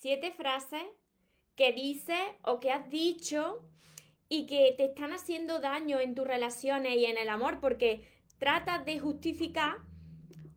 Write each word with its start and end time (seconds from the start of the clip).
siete 0.00 0.32
frases 0.32 0.84
que 1.56 1.72
dices 1.72 2.20
o 2.44 2.60
que 2.60 2.70
has 2.70 2.88
dicho 2.88 3.62
y 4.28 4.46
que 4.46 4.74
te 4.76 4.84
están 4.84 5.12
haciendo 5.12 5.58
daño 5.58 5.98
en 5.98 6.14
tus 6.14 6.26
relaciones 6.26 6.96
y 6.96 7.06
en 7.06 7.18
el 7.18 7.28
amor 7.28 7.58
porque 7.60 8.06
tratas 8.38 8.84
de 8.84 9.00
justificar 9.00 9.78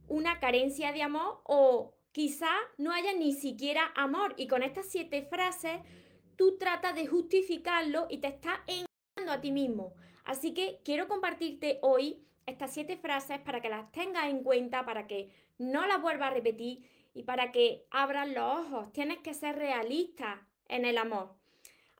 una 0.07 0.39
carencia 0.39 0.91
de 0.91 1.01
amor 1.01 1.41
o 1.45 1.95
quizá 2.11 2.51
no 2.77 2.91
haya 2.91 3.13
ni 3.13 3.33
siquiera 3.33 3.91
amor 3.95 4.35
y 4.37 4.47
con 4.47 4.61
estas 4.61 4.87
siete 4.87 5.23
frases 5.23 5.79
tú 6.35 6.57
tratas 6.57 6.93
de 6.95 7.07
justificarlo 7.07 8.07
y 8.09 8.17
te 8.17 8.27
estás 8.27 8.59
engañando 8.67 9.31
a 9.31 9.41
ti 9.41 9.51
mismo. 9.51 9.93
Así 10.23 10.53
que 10.53 10.81
quiero 10.83 11.07
compartirte 11.07 11.79
hoy 11.81 12.23
estas 12.45 12.73
siete 12.73 12.97
frases 12.97 13.39
para 13.39 13.61
que 13.61 13.69
las 13.69 13.91
tengas 13.91 14.25
en 14.29 14.43
cuenta, 14.43 14.85
para 14.85 15.07
que 15.07 15.31
no 15.57 15.87
las 15.87 16.01
vuelvas 16.01 16.31
a 16.31 16.33
repetir 16.33 16.83
y 17.13 17.23
para 17.23 17.51
que 17.51 17.85
abras 17.91 18.27
los 18.29 18.65
ojos. 18.65 18.91
Tienes 18.93 19.19
que 19.19 19.33
ser 19.33 19.57
realista 19.57 20.47
en 20.67 20.85
el 20.85 20.97
amor. 20.97 21.41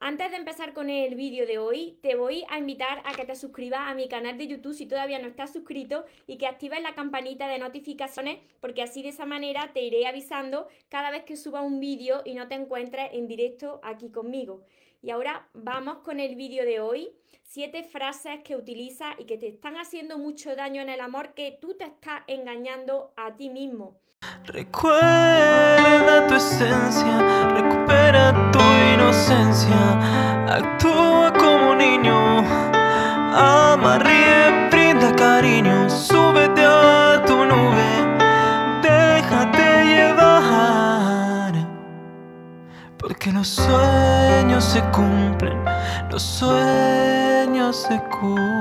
Antes 0.04 0.32
de 0.32 0.38
empezar 0.38 0.74
con 0.74 0.90
el 0.90 1.14
vídeo 1.14 1.46
de 1.46 1.60
hoy, 1.60 2.00
te 2.02 2.16
voy 2.16 2.44
a 2.50 2.58
invitar 2.58 3.04
a 3.06 3.14
que 3.14 3.24
te 3.24 3.36
suscribas 3.36 3.82
a 3.82 3.94
mi 3.94 4.08
canal 4.10 4.36
de 4.36 4.48
YouTube 4.48 4.74
si 4.74 4.88
todavía 4.88 5.20
no 5.20 5.28
estás 5.28 5.54
suscrito 5.54 6.06
y 6.26 6.40
que 6.40 6.48
actives 6.48 6.82
la 6.82 6.96
campanita 6.96 7.48
de 7.48 7.60
notificaciones 7.60 8.40
porque 8.62 8.82
así 8.82 9.04
de 9.04 9.10
esa 9.10 9.28
manera 9.28 9.74
te 9.74 9.84
iré 9.84 10.08
avisando 10.08 10.68
cada 10.90 11.12
vez 11.12 11.24
que 11.24 11.38
suba 11.38 11.62
un 11.62 11.80
vídeo 11.80 12.24
y 12.26 12.34
no 12.34 12.48
te 12.48 12.56
encuentres 12.56 13.10
en 13.14 13.28
directo 13.28 13.80
aquí 13.84 14.10
conmigo. 14.10 14.64
Y 15.04 15.10
ahora 15.10 15.48
vamos 15.54 15.98
con 16.04 16.20
el 16.20 16.36
vídeo 16.36 16.64
de 16.64 16.80
hoy. 16.80 17.12
Siete 17.44 17.84
frases 17.84 18.42
que 18.44 18.56
utilizas 18.56 19.16
y 19.18 19.26
que 19.26 19.38
te 19.38 19.48
están 19.48 19.76
haciendo 19.78 20.20
mucho 20.20 20.56
daño 20.56 20.80
en 20.82 20.90
el 20.90 21.02
amor 21.02 21.34
que 21.34 21.58
tú 21.60 21.76
te 21.76 21.86
estás 21.86 22.22
engañando 22.28 23.12
a 23.18 23.36
ti 23.36 23.50
mismo. 23.50 24.00
Recuerda 24.46 26.28
tu 26.28 26.36
esencia, 26.36 27.50
recupera 27.50 28.52
tu 28.52 28.60
inocencia, 28.94 30.46
actúa 30.48 31.34
como 31.34 31.74
niño, 31.74 32.16
ama, 33.34 33.98
ríe, 33.98 34.70
brinda 34.70 35.16
cariño, 35.16 35.81
porque 43.22 43.38
los 43.38 43.50
sueños 43.50 44.64
se 44.64 44.82
cumplen, 44.92 45.64
los 46.10 46.24
sueños 46.24 47.84
se 47.88 48.02
cumplen. 48.10 48.58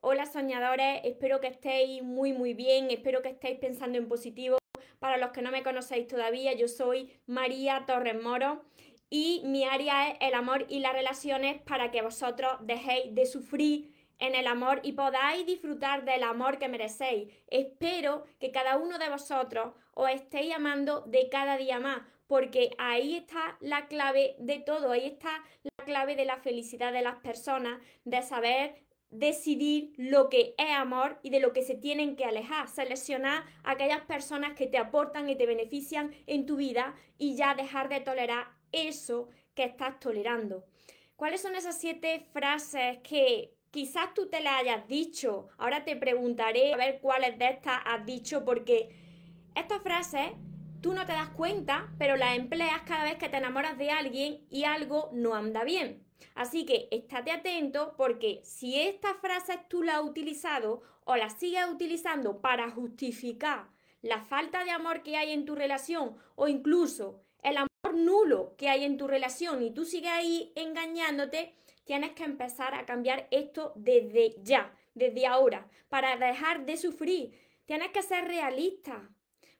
Hola 0.00 0.26
soñadores, 0.26 1.02
espero 1.04 1.40
que 1.40 1.46
estéis 1.46 2.02
muy 2.02 2.32
muy 2.32 2.52
bien, 2.54 2.90
espero 2.90 3.22
que 3.22 3.28
estéis 3.28 3.60
pensando 3.60 3.96
en 3.96 4.08
positivo. 4.08 4.58
Para 4.98 5.18
los 5.18 5.30
que 5.30 5.40
no 5.40 5.52
me 5.52 5.62
conocéis 5.62 6.08
todavía, 6.08 6.52
yo 6.54 6.66
soy 6.66 7.12
María 7.26 7.84
Torres 7.86 8.20
Moro 8.20 8.64
y 9.08 9.42
mi 9.44 9.66
área 9.66 10.08
es 10.08 10.16
el 10.20 10.34
amor 10.34 10.66
y 10.68 10.80
las 10.80 10.94
relaciones 10.94 11.62
para 11.62 11.92
que 11.92 12.02
vosotros 12.02 12.56
dejéis 12.62 13.14
de 13.14 13.24
sufrir 13.24 13.95
en 14.18 14.34
el 14.34 14.46
amor 14.46 14.80
y 14.82 14.92
podáis 14.92 15.46
disfrutar 15.46 16.04
del 16.04 16.22
amor 16.22 16.58
que 16.58 16.68
merecéis. 16.68 17.32
Espero 17.48 18.24
que 18.40 18.50
cada 18.50 18.76
uno 18.76 18.98
de 18.98 19.10
vosotros 19.10 19.74
os 19.92 20.10
estéis 20.10 20.54
amando 20.54 21.02
de 21.02 21.28
cada 21.28 21.56
día 21.56 21.80
más, 21.80 22.02
porque 22.26 22.70
ahí 22.78 23.16
está 23.16 23.56
la 23.60 23.86
clave 23.86 24.36
de 24.38 24.58
todo, 24.58 24.92
ahí 24.92 25.06
está 25.06 25.44
la 25.62 25.84
clave 25.84 26.16
de 26.16 26.24
la 26.24 26.36
felicidad 26.38 26.92
de 26.92 27.02
las 27.02 27.16
personas, 27.16 27.80
de 28.04 28.22
saber 28.22 28.86
decidir 29.10 29.92
lo 29.96 30.28
que 30.28 30.54
es 30.58 30.70
amor 30.70 31.18
y 31.22 31.30
de 31.30 31.40
lo 31.40 31.52
que 31.52 31.62
se 31.62 31.74
tienen 31.74 32.16
que 32.16 32.24
alejar, 32.24 32.68
seleccionar 32.68 33.44
aquellas 33.64 34.00
personas 34.02 34.54
que 34.54 34.66
te 34.66 34.78
aportan 34.78 35.28
y 35.28 35.36
te 35.36 35.46
benefician 35.46 36.12
en 36.26 36.44
tu 36.44 36.56
vida 36.56 36.94
y 37.18 37.36
ya 37.36 37.54
dejar 37.54 37.88
de 37.88 38.00
tolerar 38.00 38.48
eso 38.72 39.28
que 39.54 39.64
estás 39.64 40.00
tolerando. 40.00 40.64
¿Cuáles 41.16 41.40
son 41.40 41.54
esas 41.54 41.78
siete 41.78 42.26
frases 42.32 42.98
que 42.98 43.55
quizás 43.70 44.14
tú 44.14 44.28
te 44.28 44.40
las 44.40 44.60
hayas 44.60 44.86
dicho? 44.88 45.48
Ahora 45.58 45.84
te 45.84 45.96
preguntaré 45.96 46.74
a 46.74 46.76
ver 46.76 47.00
cuáles 47.00 47.38
de 47.38 47.48
estas 47.48 47.80
has 47.84 48.04
dicho 48.06 48.44
porque 48.44 48.90
estas 49.54 49.82
frases 49.82 50.32
tú 50.80 50.92
no 50.92 51.06
te 51.06 51.12
das 51.12 51.30
cuenta, 51.30 51.92
pero 51.98 52.16
las 52.16 52.36
empleas 52.36 52.82
cada 52.86 53.04
vez 53.04 53.16
que 53.16 53.28
te 53.28 53.38
enamoras 53.38 53.78
de 53.78 53.90
alguien 53.90 54.46
y 54.50 54.64
algo 54.64 55.10
no 55.12 55.34
anda 55.34 55.64
bien. 55.64 56.04
Así 56.34 56.64
que 56.64 56.88
estate 56.90 57.30
atento 57.30 57.94
porque 57.96 58.40
si 58.44 58.80
estas 58.80 59.16
frases 59.20 59.58
tú 59.68 59.82
las 59.82 59.96
has 59.96 60.04
utilizado 60.04 60.82
o 61.04 61.16
las 61.16 61.38
sigues 61.38 61.66
utilizando 61.70 62.40
para 62.40 62.70
justificar 62.70 63.68
la 64.02 64.22
falta 64.22 64.64
de 64.64 64.70
amor 64.70 65.02
que 65.02 65.16
hay 65.16 65.32
en 65.32 65.44
tu 65.44 65.54
relación 65.54 66.16
o 66.34 66.48
incluso 66.48 67.22
el 67.42 67.56
amor 67.56 67.94
nulo 67.94 68.54
que 68.56 68.68
hay 68.68 68.84
en 68.84 68.96
tu 68.96 69.06
relación 69.06 69.62
y 69.62 69.70
tú 69.70 69.84
sigues 69.84 70.10
ahí 70.10 70.52
engañándote, 70.56 71.54
tienes 71.86 72.12
que 72.12 72.24
empezar 72.24 72.74
a 72.74 72.84
cambiar 72.84 73.28
esto 73.30 73.72
desde 73.76 74.34
ya, 74.42 74.76
desde 74.94 75.26
ahora, 75.26 75.66
para 75.88 76.16
dejar 76.16 76.66
de 76.66 76.76
sufrir. 76.76 77.32
Tienes 77.64 77.90
que 77.92 78.02
ser 78.02 78.26
realista, 78.26 79.08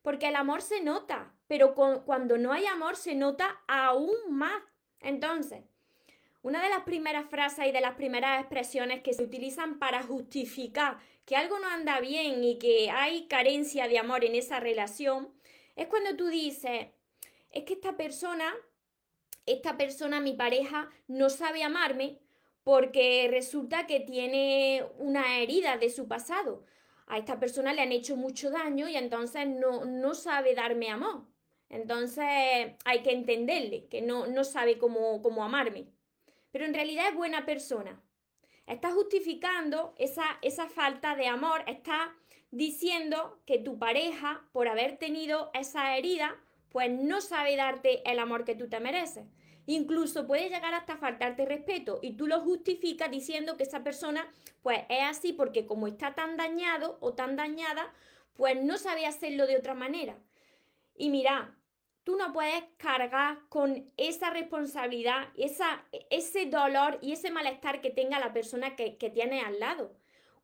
porque 0.03 0.29
el 0.29 0.37
amor 0.37 0.61
se 0.61 0.83
nota, 0.83 1.33
pero 1.47 1.75
cuando 1.75 2.37
no 2.37 2.53
hay 2.53 2.67
amor 2.67 2.97
se 2.97 3.15
nota 3.15 3.63
aún 3.67 4.17
más. 4.29 4.63
Entonces, 5.01 5.63
una 6.43 6.63
de 6.63 6.69
las 6.69 6.83
primeras 6.83 7.29
frases 7.31 7.67
y 7.67 7.73
de 7.73 7.81
las 7.81 7.95
primeras 7.95 8.41
expresiones 8.41 9.03
que 9.03 9.15
se 9.15 9.23
utilizan 9.23 9.79
para 9.79 10.03
justificar 10.03 10.99
que 11.25 11.37
algo 11.37 11.59
no 11.59 11.69
anda 11.69 12.01
bien 12.01 12.45
y 12.45 12.59
que 12.59 12.91
hay 12.91 13.27
carencia 13.27 13.89
de 13.89 13.99
amor 13.99 14.25
en 14.25 14.35
esa 14.35 14.61
relación 14.61 15.33
es 15.75 15.89
cuando 15.89 16.17
tú 16.17 16.29
dices, 16.29 16.87
es 17.51 17.65
que 17.65 17.75
esta 17.75 17.97
persona, 17.97 18.55
esta 19.47 19.77
persona, 19.77 20.21
mi 20.21 20.35
pareja, 20.35 20.91
no 21.09 21.31
sabe 21.31 21.63
amarme 21.63 22.19
porque 22.65 23.29
resulta 23.31 23.87
que 23.87 24.01
tiene 24.01 24.85
una 24.99 25.39
herida 25.39 25.79
de 25.79 25.91
su 25.91 26.09
pasado. 26.09 26.65
A 27.07 27.19
esta 27.19 27.39
persona 27.39 27.73
le 27.73 27.83
han 27.83 27.93
hecho 27.93 28.17
mucho 28.17 28.51
daño 28.51 28.89
y 28.89 28.97
entonces 28.97 29.47
no, 29.47 29.85
no 29.85 30.15
sabe 30.15 30.55
darme 30.55 30.91
amor. 30.91 31.25
Entonces 31.69 32.27
hay 32.85 33.03
que 33.03 33.13
entenderle, 33.13 33.87
que 33.87 34.03
no, 34.03 34.27
no 34.27 34.45
sabe 34.45 34.79
cómo, 34.79 35.23
cómo 35.23 35.45
amarme 35.45 35.87
pero 36.57 36.65
en 36.65 36.73
realidad 36.73 37.11
es 37.11 37.15
buena 37.15 37.45
persona. 37.45 38.03
Está 38.67 38.91
justificando 38.91 39.95
esa, 39.99 40.25
esa 40.41 40.71
falta 40.71 41.15
de 41.15 41.27
amor, 41.27 41.63
está 41.67 42.17
diciendo 42.51 43.43
que 43.45 43.59
tu 43.59 43.79
pareja, 43.79 44.49
por 44.53 44.67
haber 44.67 44.97
tenido 44.97 45.51
esa 45.53 45.99
herida, 45.99 46.35
pues 46.71 46.91
no 46.91 47.21
sabe 47.21 47.57
darte 47.57 48.03
el 48.11 48.19
amor 48.19 48.45
que 48.45 48.55
tú 48.55 48.69
te 48.69 48.81
mereces. 48.81 49.25
Incluso 49.67 50.27
puede 50.27 50.49
llegar 50.49 50.75
hasta 50.75 50.97
faltarte 50.97 51.45
respeto 51.45 51.99
y 52.01 52.13
tú 52.13 52.29
lo 52.29 52.41
justificas 52.41 53.11
diciendo 53.11 53.57
que 53.57 53.65
esa 53.65 53.83
persona 53.83 54.27
pues 54.63 54.81
es 54.89 55.03
así 55.03 55.33
porque 55.33 55.67
como 55.67 55.89
está 55.89 56.15
tan 56.15 56.37
dañado 56.37 56.99
o 57.01 57.15
tan 57.15 57.37
dañada, 57.37 57.93
pues 58.35 58.63
no 58.63 58.79
sabe 58.79 59.07
hacerlo 59.07 59.47
de 59.47 59.57
otra 59.57 59.75
manera. 59.75 60.17
Y 60.95 61.11
mira, 61.11 61.57
tú 62.05 62.17
no 62.17 62.33
puedes 62.33 62.63
cargar 62.77 63.39
con 63.49 63.91
esa 63.97 64.31
responsabilidad, 64.31 65.29
esa, 65.37 65.85
ese 66.11 66.47
dolor 66.47 66.99
y 67.03 67.13
ese 67.13 67.33
malestar 67.33 67.81
que 67.81 67.91
tenga 67.91 68.21
la 68.21 68.33
persona 68.33 68.77
que, 68.77 68.97
que 68.97 69.11
tiene 69.11 69.41
al 69.41 69.59
lado. 69.59 69.93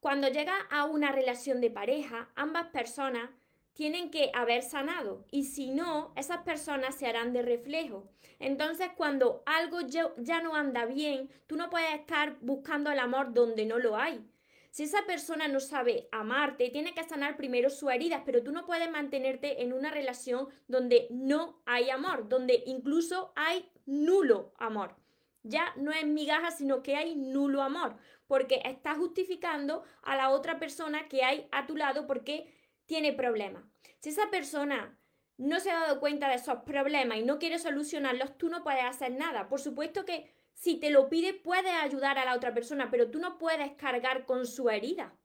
Cuando 0.00 0.27
llega 0.27 0.54
a 0.71 0.84
una 0.84 1.12
relación 1.12 1.60
de 1.60 1.71
pareja, 1.71 2.28
ambas 2.34 2.66
personas 2.69 3.31
tienen 3.75 4.10
que 4.10 4.31
haber 4.34 4.62
sanado 4.62 5.25
y 5.31 5.44
si 5.44 5.71
no, 5.71 6.12
esas 6.16 6.43
personas 6.43 6.94
se 6.94 7.06
harán 7.06 7.33
de 7.33 7.43
reflejo. 7.43 8.09
Entonces, 8.38 8.88
cuando 8.97 9.43
algo 9.47 9.81
ya 9.81 10.41
no 10.43 10.55
anda 10.55 10.84
bien, 10.84 11.31
tú 11.47 11.56
no 11.56 11.71
puedes 11.71 11.94
estar 11.94 12.37
buscando 12.41 12.91
el 12.91 12.99
amor 12.99 13.33
donde 13.33 13.65
no 13.66 13.78
lo 13.78 13.97
hay. 13.97 14.25
Si 14.72 14.84
esa 14.84 15.04
persona 15.07 15.48
no 15.48 15.60
sabe 15.60 16.09
amarte, 16.13 16.71
tiene 16.71 16.95
que 16.95 17.04
sanar 17.04 17.36
primero 17.36 17.69
sus 17.69 17.91
heridas, 17.91 18.22
pero 18.24 18.42
tú 18.42 18.53
no 18.53 18.65
puedes 18.65 18.91
mantenerte 18.91 19.63
en 19.63 19.74
una 19.74 19.91
relación 19.91 20.48
donde 20.66 21.09
no 21.10 21.60
hay 21.66 21.91
amor, 21.91 22.28
donde 22.28 22.63
incluso 22.66 23.33
hay 23.36 23.71
nulo 23.84 24.54
amor. 24.59 24.97
Ya 25.42 25.74
no 25.77 25.92
es 25.92 26.07
migaja, 26.07 26.51
sino 26.53 26.83
que 26.83 26.97
hay 26.97 27.15
nulo 27.15 27.60
amor, 27.60 27.97
porque 28.27 28.63
estás 28.65 28.97
justificando 28.97 29.83
a 30.03 30.16
la 30.16 30.30
otra 30.30 30.59
persona 30.59 31.07
que 31.07 31.22
hay 31.22 31.47
a 31.53 31.66
tu 31.66 31.77
lado 31.77 32.07
porque 32.07 32.51
tiene 32.87 33.13
problemas. 33.13 33.65
Si 33.99 34.11
esa 34.11 34.31
persona 34.31 34.99
no 35.39 35.61
se 35.61 35.71
ha 35.71 35.81
dado 35.81 36.01
cuenta 36.01 36.29
de 36.29 36.37
esos 36.37 36.59
problemas 36.65 37.19
y 37.19 37.23
no 37.23 37.39
quiere 37.39 37.59
solucionarlos, 37.59 38.37
tú 38.37 38.49
no 38.49 38.63
puedes 38.63 38.84
hacer 38.84 39.13
nada. 39.13 39.49
Por 39.49 39.61
supuesto 39.61 40.05
que 40.05 40.33
si 40.55 40.77
te 40.77 40.91
lo 40.91 41.09
pide, 41.09 41.34
puedes 41.34 41.73
ayudar 41.73 42.19
a 42.19 42.25
la 42.25 42.37
otra 42.37 42.55
persona, 42.55 42.91
pero 42.91 43.11
tú 43.11 43.19
no 43.19 43.39
puedes 43.39 43.73
cargar 43.73 44.27
con 44.27 44.47
su 44.47 44.71
herida, 44.71 45.17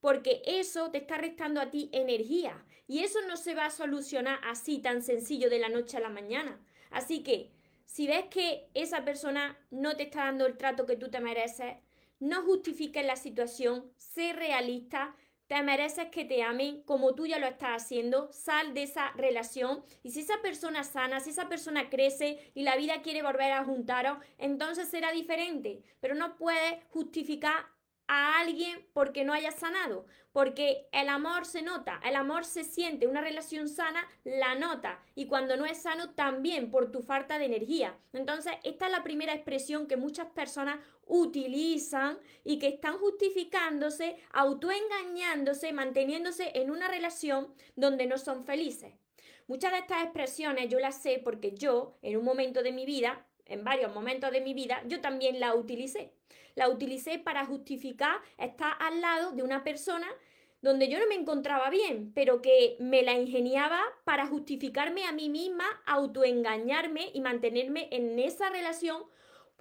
porque 0.00 0.42
eso 0.44 0.90
te 0.90 0.98
está 0.98 1.18
restando 1.18 1.60
a 1.60 1.70
ti 1.70 1.90
energía 1.92 2.64
y 2.86 3.00
eso 3.00 3.18
no 3.26 3.36
se 3.36 3.54
va 3.54 3.66
a 3.66 3.70
solucionar 3.70 4.38
así 4.44 4.78
tan 4.78 5.02
sencillo 5.02 5.50
de 5.50 5.58
la 5.58 5.68
noche 5.68 5.96
a 5.96 6.00
la 6.00 6.08
mañana. 6.08 6.64
Así 6.90 7.22
que, 7.22 7.52
si 7.86 8.06
ves 8.06 8.26
que 8.30 8.68
esa 8.74 9.04
persona 9.04 9.58
no 9.70 9.96
te 9.96 10.04
está 10.04 10.24
dando 10.24 10.46
el 10.46 10.58
trato 10.58 10.86
que 10.86 10.96
tú 10.96 11.10
te 11.10 11.20
mereces, 11.20 11.76
no 12.20 12.42
justifiques 12.42 13.04
la 13.04 13.16
situación, 13.16 13.92
sé 13.96 14.32
realista, 14.32 15.16
te 15.48 15.62
mereces 15.62 16.08
que 16.10 16.24
te 16.24 16.42
amen 16.42 16.82
como 16.82 17.14
tú 17.14 17.26
ya 17.26 17.38
lo 17.38 17.46
estás 17.46 17.82
haciendo, 17.82 18.30
sal 18.32 18.74
de 18.74 18.84
esa 18.84 19.10
relación 19.12 19.82
y 20.02 20.10
si 20.10 20.20
esa 20.20 20.40
persona 20.42 20.84
sana, 20.84 21.20
si 21.20 21.30
esa 21.30 21.48
persona 21.48 21.90
crece 21.90 22.52
y 22.54 22.62
la 22.62 22.76
vida 22.76 23.02
quiere 23.02 23.22
volver 23.22 23.52
a 23.52 23.64
juntaros, 23.64 24.18
entonces 24.36 24.88
será 24.88 25.10
diferente, 25.10 25.82
pero 26.00 26.14
no 26.14 26.36
puedes 26.36 26.84
justificar 26.90 27.66
a 28.08 28.40
alguien 28.40 28.86
porque 28.94 29.24
no 29.24 29.32
haya 29.32 29.50
sanado, 29.50 30.06
porque 30.32 30.88
el 30.92 31.08
amor 31.08 31.44
se 31.44 31.62
nota, 31.62 32.00
el 32.04 32.16
amor 32.16 32.44
se 32.44 32.64
siente, 32.64 33.06
una 33.06 33.20
relación 33.20 33.68
sana 33.68 34.06
la 34.24 34.54
nota 34.54 35.00
y 35.14 35.26
cuando 35.26 35.56
no 35.56 35.66
es 35.66 35.82
sano 35.82 36.10
también 36.10 36.70
por 36.70 36.90
tu 36.90 37.02
falta 37.02 37.38
de 37.38 37.44
energía. 37.44 37.98
Entonces, 38.12 38.54
esta 38.64 38.86
es 38.86 38.92
la 38.92 39.02
primera 39.02 39.34
expresión 39.34 39.86
que 39.86 39.96
muchas 39.96 40.28
personas 40.28 40.78
utilizan 41.08 42.18
y 42.44 42.58
que 42.58 42.68
están 42.68 42.98
justificándose, 42.98 44.16
autoengañándose, 44.32 45.72
manteniéndose 45.72 46.52
en 46.54 46.70
una 46.70 46.88
relación 46.88 47.54
donde 47.76 48.06
no 48.06 48.18
son 48.18 48.44
felices. 48.44 48.92
Muchas 49.46 49.72
de 49.72 49.78
estas 49.78 50.04
expresiones 50.04 50.68
yo 50.68 50.78
las 50.78 51.00
sé 51.00 51.20
porque 51.24 51.52
yo, 51.52 51.96
en 52.02 52.16
un 52.18 52.24
momento 52.24 52.62
de 52.62 52.72
mi 52.72 52.84
vida, 52.84 53.26
en 53.46 53.64
varios 53.64 53.94
momentos 53.94 54.30
de 54.30 54.42
mi 54.42 54.52
vida, 54.52 54.82
yo 54.86 55.00
también 55.00 55.40
la 55.40 55.54
utilicé. 55.54 56.12
La 56.54 56.68
utilicé 56.68 57.18
para 57.18 57.46
justificar 57.46 58.20
estar 58.36 58.74
al 58.80 59.00
lado 59.00 59.32
de 59.32 59.42
una 59.42 59.64
persona 59.64 60.06
donde 60.60 60.88
yo 60.88 60.98
no 60.98 61.06
me 61.06 61.14
encontraba 61.14 61.70
bien, 61.70 62.12
pero 62.14 62.42
que 62.42 62.76
me 62.80 63.02
la 63.02 63.14
ingeniaba 63.14 63.80
para 64.04 64.26
justificarme 64.26 65.04
a 65.04 65.12
mí 65.12 65.28
misma, 65.28 65.64
autoengañarme 65.86 67.10
y 67.14 67.20
mantenerme 67.20 67.88
en 67.92 68.18
esa 68.18 68.50
relación 68.50 69.04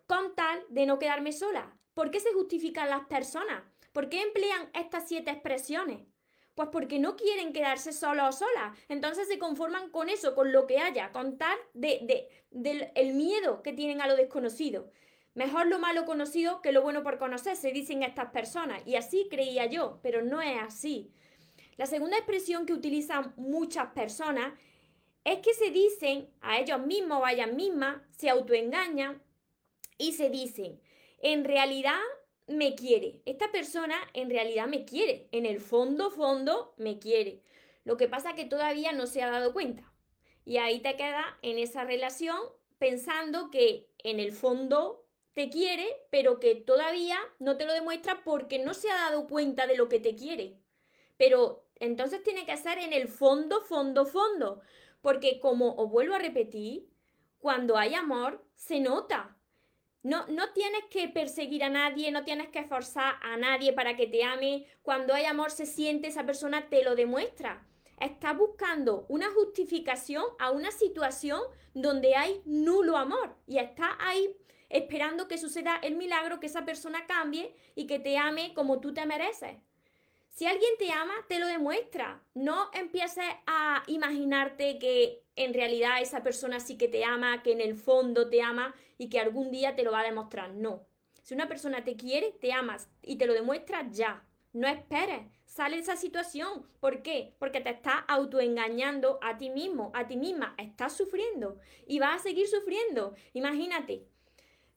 con 0.07 0.35
tal 0.35 0.63
de 0.69 0.85
no 0.85 0.97
quedarme 0.97 1.33
sola. 1.33 1.77
¿Por 1.93 2.11
qué 2.11 2.19
se 2.19 2.33
justifican 2.33 2.89
las 2.89 3.05
personas? 3.05 3.63
¿Por 3.91 4.09
qué 4.09 4.21
emplean 4.21 4.69
estas 4.73 5.07
siete 5.07 5.31
expresiones? 5.31 5.99
Pues 6.55 6.69
porque 6.71 6.97
no 6.97 7.15
quieren 7.15 7.53
quedarse 7.53 7.91
solos 7.91 8.35
o 8.35 8.45
solas. 8.45 8.77
Entonces 8.89 9.27
se 9.27 9.37
conforman 9.37 9.89
con 9.91 10.09
eso, 10.09 10.33
con 10.33 10.51
lo 10.51 10.65
que 10.65 10.79
haya, 10.79 11.11
con 11.11 11.37
tal 11.37 11.57
de, 11.73 12.29
el 12.95 13.13
miedo 13.13 13.61
que 13.61 13.73
tienen 13.73 14.01
a 14.01 14.07
lo 14.07 14.15
desconocido. 14.15 14.89
Mejor 15.35 15.67
lo 15.67 15.77
malo 15.77 16.05
conocido 16.05 16.61
que 16.63 16.71
lo 16.71 16.81
bueno 16.81 17.03
por 17.03 17.19
conocer, 17.19 17.55
se 17.55 17.71
dicen 17.71 18.01
estas 18.01 18.31
personas. 18.31 18.81
Y 18.87 18.95
así 18.95 19.27
creía 19.29 19.67
yo, 19.67 19.99
pero 20.01 20.23
no 20.23 20.41
es 20.41 20.57
así. 20.59 21.11
La 21.75 21.85
segunda 21.85 22.17
expresión 22.17 22.65
que 22.65 22.73
utilizan 22.73 23.33
muchas 23.37 23.87
personas 23.93 24.53
es 25.23 25.39
que 25.39 25.53
se 25.53 25.69
dicen 25.69 26.29
a 26.41 26.57
ellos 26.59 26.79
mismos 26.79 27.19
o 27.21 27.25
a 27.25 27.33
ellas 27.33 27.51
mismas, 27.51 28.01
se 28.11 28.29
autoengañan 28.29 29.21
y 29.97 30.13
se 30.13 30.29
dicen, 30.29 30.81
en 31.19 31.43
realidad 31.43 31.99
me 32.47 32.75
quiere. 32.75 33.21
Esta 33.25 33.51
persona 33.51 33.95
en 34.13 34.29
realidad 34.29 34.67
me 34.67 34.85
quiere. 34.85 35.27
En 35.31 35.45
el 35.45 35.59
fondo, 35.59 36.09
fondo, 36.09 36.73
me 36.77 36.99
quiere. 36.99 37.43
Lo 37.83 37.97
que 37.97 38.07
pasa 38.07 38.31
es 38.31 38.35
que 38.35 38.45
todavía 38.45 38.91
no 38.91 39.07
se 39.07 39.21
ha 39.21 39.29
dado 39.29 39.53
cuenta. 39.53 39.91
Y 40.45 40.57
ahí 40.57 40.79
te 40.79 40.95
queda 40.95 41.37
en 41.41 41.57
esa 41.57 41.83
relación 41.83 42.37
pensando 42.77 43.49
que 43.51 43.89
en 43.99 44.19
el 44.19 44.31
fondo 44.31 45.05
te 45.33 45.49
quiere, 45.49 45.85
pero 46.09 46.39
que 46.39 46.55
todavía 46.55 47.17
no 47.39 47.57
te 47.57 47.65
lo 47.65 47.73
demuestra 47.73 48.23
porque 48.23 48.59
no 48.59 48.73
se 48.73 48.89
ha 48.89 48.95
dado 48.95 49.27
cuenta 49.27 49.67
de 49.67 49.77
lo 49.77 49.89
que 49.89 49.99
te 49.99 50.15
quiere. 50.15 50.59
Pero 51.17 51.67
entonces 51.75 52.23
tiene 52.23 52.45
que 52.45 52.57
ser 52.57 52.77
en 52.79 52.93
el 52.93 53.07
fondo, 53.07 53.61
fondo, 53.61 54.05
fondo. 54.05 54.61
Porque 55.01 55.39
como 55.39 55.75
os 55.75 55.91
vuelvo 55.91 56.15
a 56.15 56.19
repetir, 56.19 56.89
cuando 57.39 57.77
hay 57.77 57.93
amor, 57.93 58.45
se 58.55 58.79
nota. 58.79 59.36
No, 60.03 60.25
no 60.27 60.53
tienes 60.53 60.85
que 60.89 61.09
perseguir 61.09 61.63
a 61.63 61.69
nadie, 61.69 62.11
no 62.11 62.23
tienes 62.23 62.49
que 62.49 62.63
forzar 62.63 63.15
a 63.21 63.35
nadie 63.37 63.73
para 63.73 63.95
que 63.95 64.07
te 64.07 64.23
ame. 64.23 64.65
Cuando 64.81 65.13
hay 65.13 65.25
amor 65.25 65.51
se 65.51 65.65
siente, 65.65 66.07
esa 66.07 66.25
persona 66.25 66.69
te 66.69 66.83
lo 66.83 66.95
demuestra. 66.95 67.65
Estás 67.99 68.37
buscando 68.37 69.05
una 69.09 69.29
justificación 69.31 70.23
a 70.39 70.51
una 70.51 70.71
situación 70.71 71.41
donde 71.73 72.15
hay 72.15 72.41
nulo 72.45 72.95
amor 72.95 73.35
y 73.47 73.57
estás 73.57 73.89
ahí 73.99 74.35
esperando 74.69 75.27
que 75.27 75.37
suceda 75.37 75.77
el 75.81 75.95
milagro, 75.95 76.39
que 76.39 76.47
esa 76.47 76.65
persona 76.65 77.07
cambie 77.07 77.55
y 77.75 77.87
que 77.87 77.99
te 77.99 78.17
ame 78.17 78.53
como 78.53 78.79
tú 78.79 78.93
te 78.93 79.05
mereces. 79.05 79.57
Si 80.29 80.45
alguien 80.45 80.71
te 80.77 80.91
ama, 80.91 81.13
te 81.27 81.39
lo 81.39 81.47
demuestra. 81.47 82.21
No 82.35 82.69
empieces 82.73 83.25
a 83.47 83.83
imaginarte 83.87 84.77
que 84.77 85.23
en 85.37 85.53
realidad 85.53 86.01
esa 86.01 86.23
persona 86.23 86.59
sí 86.59 86.77
que 86.77 86.87
te 86.87 87.05
ama, 87.05 87.41
que 87.43 87.51
en 87.53 87.61
el 87.61 87.75
fondo 87.75 88.29
te 88.29 88.41
ama 88.41 88.75
y 88.97 89.09
que 89.09 89.19
algún 89.19 89.51
día 89.51 89.75
te 89.75 89.83
lo 89.83 89.91
va 89.91 90.01
a 90.01 90.05
demostrar. 90.05 90.53
No. 90.53 90.85
Si 91.21 91.33
una 91.33 91.47
persona 91.47 91.83
te 91.83 91.95
quiere, 91.95 92.31
te 92.41 92.51
amas 92.51 92.89
y 93.01 93.17
te 93.17 93.25
lo 93.25 93.33
demuestra 93.33 93.87
ya. 93.91 94.25
No 94.53 94.67
esperes. 94.67 95.27
Sale 95.45 95.75
de 95.75 95.83
esa 95.83 95.95
situación. 95.95 96.67
¿Por 96.79 97.01
qué? 97.03 97.35
Porque 97.39 97.61
te 97.61 97.69
estás 97.69 98.03
autoengañando 98.07 99.19
a 99.21 99.37
ti 99.37 99.49
mismo, 99.49 99.91
a 99.93 100.07
ti 100.07 100.17
misma. 100.17 100.55
Estás 100.57 100.93
sufriendo 100.97 101.59
y 101.85 101.99
vas 101.99 102.15
a 102.15 102.23
seguir 102.23 102.47
sufriendo. 102.47 103.13
Imagínate, 103.33 104.07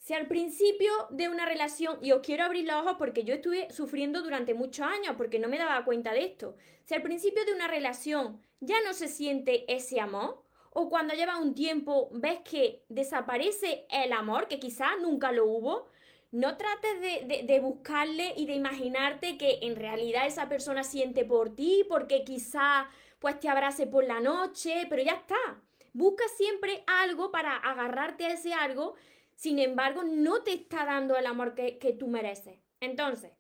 si 0.00 0.14
al 0.14 0.26
principio 0.26 0.90
de 1.10 1.28
una 1.28 1.46
relación, 1.46 1.98
y 2.02 2.12
os 2.12 2.20
quiero 2.20 2.44
abrir 2.44 2.66
los 2.66 2.76
ojos 2.76 2.96
porque 2.98 3.22
yo 3.22 3.34
estuve 3.34 3.70
sufriendo 3.70 4.22
durante 4.22 4.54
muchos 4.54 4.86
años 4.86 5.14
porque 5.16 5.38
no 5.38 5.48
me 5.48 5.58
daba 5.58 5.84
cuenta 5.84 6.12
de 6.12 6.24
esto, 6.24 6.56
si 6.84 6.94
al 6.94 7.02
principio 7.02 7.44
de 7.44 7.52
una 7.52 7.68
relación 7.68 8.40
ya 8.60 8.76
no 8.84 8.94
se 8.94 9.08
siente 9.08 9.70
ese 9.72 10.00
amor, 10.00 10.42
o 10.70 10.88
cuando 10.88 11.14
lleva 11.14 11.38
un 11.38 11.54
tiempo 11.54 12.08
ves 12.12 12.40
que 12.40 12.84
desaparece 12.88 13.86
el 13.90 14.12
amor, 14.12 14.48
que 14.48 14.58
quizás 14.58 14.92
nunca 15.00 15.32
lo 15.32 15.46
hubo, 15.46 15.88
no 16.32 16.56
trates 16.56 17.00
de, 17.00 17.60
buscarle 17.60 18.34
y 18.36 18.46
de 18.46 18.54
imaginarte 18.54 19.36
que 19.36 19.58
en 19.62 19.74
realidad 19.74 20.26
esa 20.26 20.48
persona 20.48 20.84
siente 20.84 21.24
por 21.24 21.54
ti, 21.54 21.84
porque 21.88 22.24
quizás 22.24 22.86
pues 23.18 23.40
te 23.40 23.48
abrace 23.48 23.86
por 23.86 24.04
la 24.04 24.20
noche, 24.20 24.86
pero 24.88 25.02
ya 25.02 25.12
está. 25.12 25.60
Busca 25.92 26.22
siempre 26.36 26.84
algo 26.86 27.32
para 27.32 27.56
agarrarte 27.56 28.26
a 28.26 28.32
ese 28.34 28.54
algo 28.54 28.94
sin 29.40 29.58
embargo, 29.58 30.02
no 30.04 30.42
te 30.42 30.52
está 30.52 30.84
dando 30.84 31.16
el 31.16 31.24
amor 31.24 31.54
que, 31.54 31.96
tú 31.98 32.08
mereces. 32.08 32.58
Entonces, 32.78 33.32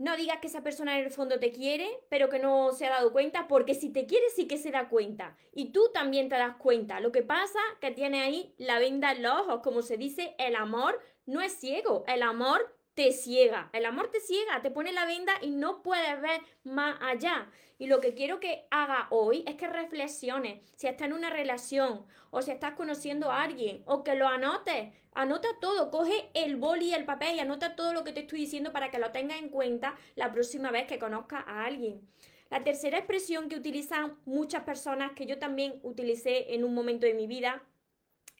no 0.00 0.16
digas 0.16 0.38
que 0.40 0.46
esa 0.46 0.62
persona 0.62 0.98
en 0.98 1.04
el 1.04 1.10
fondo 1.10 1.38
te 1.38 1.52
quiere, 1.52 1.86
pero 2.08 2.30
que 2.30 2.38
no 2.38 2.72
se 2.72 2.86
ha 2.86 2.90
dado 2.90 3.12
cuenta, 3.12 3.46
porque 3.48 3.74
si 3.74 3.90
te 3.90 4.06
quiere 4.06 4.24
sí 4.34 4.48
que 4.48 4.56
se 4.56 4.70
da 4.70 4.88
cuenta. 4.88 5.36
Y 5.52 5.72
tú 5.72 5.90
también 5.92 6.30
te 6.30 6.36
das 6.36 6.56
cuenta. 6.56 7.00
Lo 7.00 7.12
que 7.12 7.22
pasa 7.22 7.58
que 7.82 7.90
tiene 7.90 8.22
ahí 8.22 8.54
la 8.56 8.78
venda 8.78 9.12
en 9.12 9.22
los 9.22 9.32
ojos. 9.32 9.60
Como 9.62 9.82
se 9.82 9.98
dice, 9.98 10.34
el 10.38 10.56
amor 10.56 10.98
no 11.26 11.42
es 11.42 11.52
ciego. 11.52 12.04
El 12.08 12.22
amor 12.22 12.74
te 13.00 13.12
ciega. 13.12 13.70
El 13.72 13.86
amor 13.86 14.10
te 14.10 14.20
ciega, 14.20 14.60
te 14.60 14.70
pone 14.70 14.92
la 14.92 15.06
venda 15.06 15.32
y 15.40 15.52
no 15.52 15.82
puedes 15.82 16.20
ver 16.20 16.42
más 16.64 16.98
allá. 17.00 17.50
Y 17.78 17.86
lo 17.86 17.98
que 17.98 18.12
quiero 18.12 18.40
que 18.40 18.66
haga 18.70 19.06
hoy 19.08 19.42
es 19.46 19.54
que 19.54 19.68
reflexiones 19.68 20.60
si 20.76 20.86
estás 20.86 21.06
en 21.06 21.14
una 21.14 21.30
relación 21.30 22.04
o 22.28 22.42
si 22.42 22.50
estás 22.50 22.74
conociendo 22.74 23.30
a 23.30 23.42
alguien 23.42 23.82
o 23.86 24.04
que 24.04 24.16
lo 24.16 24.28
anotes. 24.28 24.92
Anota 25.14 25.48
todo, 25.62 25.90
coge 25.90 26.28
el 26.34 26.56
boli 26.56 26.88
y 26.88 26.92
el 26.92 27.06
papel 27.06 27.36
y 27.36 27.40
anota 27.40 27.74
todo 27.74 27.94
lo 27.94 28.04
que 28.04 28.12
te 28.12 28.20
estoy 28.20 28.40
diciendo 28.40 28.70
para 28.70 28.90
que 28.90 28.98
lo 28.98 29.12
tengas 29.12 29.38
en 29.38 29.48
cuenta 29.48 29.96
la 30.14 30.30
próxima 30.30 30.70
vez 30.70 30.86
que 30.86 30.98
conozcas 30.98 31.42
a 31.46 31.64
alguien. 31.64 32.06
La 32.50 32.64
tercera 32.64 32.98
expresión 32.98 33.48
que 33.48 33.56
utilizan 33.56 34.18
muchas 34.26 34.64
personas, 34.64 35.12
que 35.12 35.24
yo 35.24 35.38
también 35.38 35.80
utilicé 35.84 36.52
en 36.54 36.64
un 36.64 36.74
momento 36.74 37.06
de 37.06 37.14
mi 37.14 37.26
vida, 37.26 37.62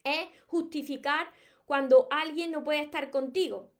es 0.04 0.28
justificar 0.48 1.32
cuando 1.64 2.08
alguien 2.10 2.50
no 2.50 2.62
puede 2.62 2.82
estar 2.82 3.10
contigo 3.10 3.72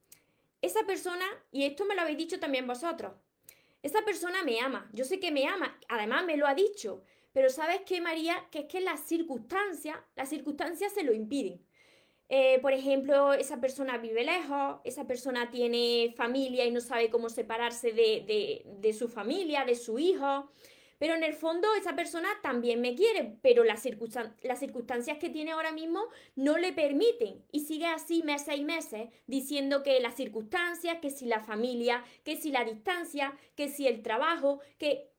esa 0.62 0.84
persona, 0.84 1.24
y 1.50 1.64
esto 1.64 1.84
me 1.84 1.94
lo 1.94 2.02
habéis 2.02 2.18
dicho 2.18 2.40
también 2.40 2.66
vosotros, 2.66 3.12
esa 3.82 4.02
persona 4.04 4.42
me 4.44 4.60
ama, 4.60 4.88
yo 4.92 5.04
sé 5.04 5.18
que 5.18 5.30
me 5.30 5.46
ama, 5.46 5.78
además 5.88 6.24
me 6.24 6.36
lo 6.36 6.46
ha 6.46 6.54
dicho, 6.54 7.02
pero 7.32 7.48
¿sabes 7.48 7.82
qué, 7.86 8.00
María? 8.00 8.48
Que 8.50 8.60
es 8.60 8.64
que 8.66 8.80
las 8.80 9.00
circunstancias, 9.00 9.96
las 10.16 10.28
circunstancias 10.28 10.92
se 10.92 11.04
lo 11.04 11.12
impiden. 11.12 11.64
Eh, 12.28 12.58
por 12.60 12.72
ejemplo, 12.72 13.32
esa 13.32 13.60
persona 13.60 13.98
vive 13.98 14.24
lejos, 14.24 14.80
esa 14.84 15.06
persona 15.06 15.50
tiene 15.50 16.12
familia 16.16 16.64
y 16.64 16.70
no 16.70 16.80
sabe 16.80 17.10
cómo 17.10 17.28
separarse 17.28 17.92
de, 17.92 18.24
de, 18.26 18.62
de 18.66 18.92
su 18.92 19.08
familia, 19.08 19.64
de 19.64 19.74
su 19.74 19.98
hijo. 19.98 20.50
Pero 21.00 21.14
en 21.14 21.22
el 21.22 21.32
fondo 21.32 21.74
esa 21.76 21.96
persona 21.96 22.28
también 22.42 22.82
me 22.82 22.94
quiere, 22.94 23.38
pero 23.40 23.64
las, 23.64 23.80
circunstancias 23.80 25.16
que 25.16 25.30
tiene 25.30 25.52
ahora 25.52 25.72
mismo 25.72 26.04
no 26.36 26.58
le 26.58 26.74
permiten. 26.74 27.42
Y 27.50 27.60
sigue 27.60 27.86
así 27.86 28.22
meses 28.22 28.58
y 28.58 28.64
meses 28.64 29.08
diciendo 29.26 29.82
que 29.82 29.98
las 30.00 30.14
circunstancias, 30.14 30.98
que 31.00 31.08
si 31.08 31.24
la 31.24 31.40
familia, 31.40 32.04
que 32.22 32.36
si 32.36 32.50
la 32.50 32.64
distancia, 32.64 33.34
que 33.56 33.70
si 33.70 33.88
el 33.88 34.02
trabajo, 34.02 34.60
que 34.76 35.10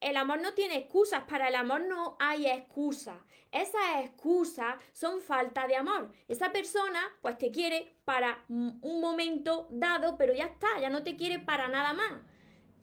el 0.00 0.16
amor 0.16 0.40
no 0.40 0.54
tiene 0.54 0.78
excusas, 0.78 1.24
para 1.24 1.48
el 1.48 1.56
amor 1.56 1.82
no 1.82 2.16
hay 2.18 2.46
excusas. 2.46 3.18
Esas 3.52 4.04
excusas 4.04 4.76
son 4.92 5.20
falta 5.20 5.66
de 5.66 5.76
amor. 5.76 6.10
Esa 6.26 6.52
persona 6.52 7.00
pues 7.20 7.36
te 7.36 7.50
quiere 7.50 7.96
para 8.06 8.46
un 8.48 8.80
momento 9.02 9.68
dado, 9.68 10.16
pero 10.16 10.32
ya 10.32 10.46
está, 10.46 10.80
ya 10.80 10.88
no 10.88 11.02
te 11.02 11.16
quiere 11.16 11.38
para 11.38 11.68
nada 11.68 11.92
más. 11.92 12.12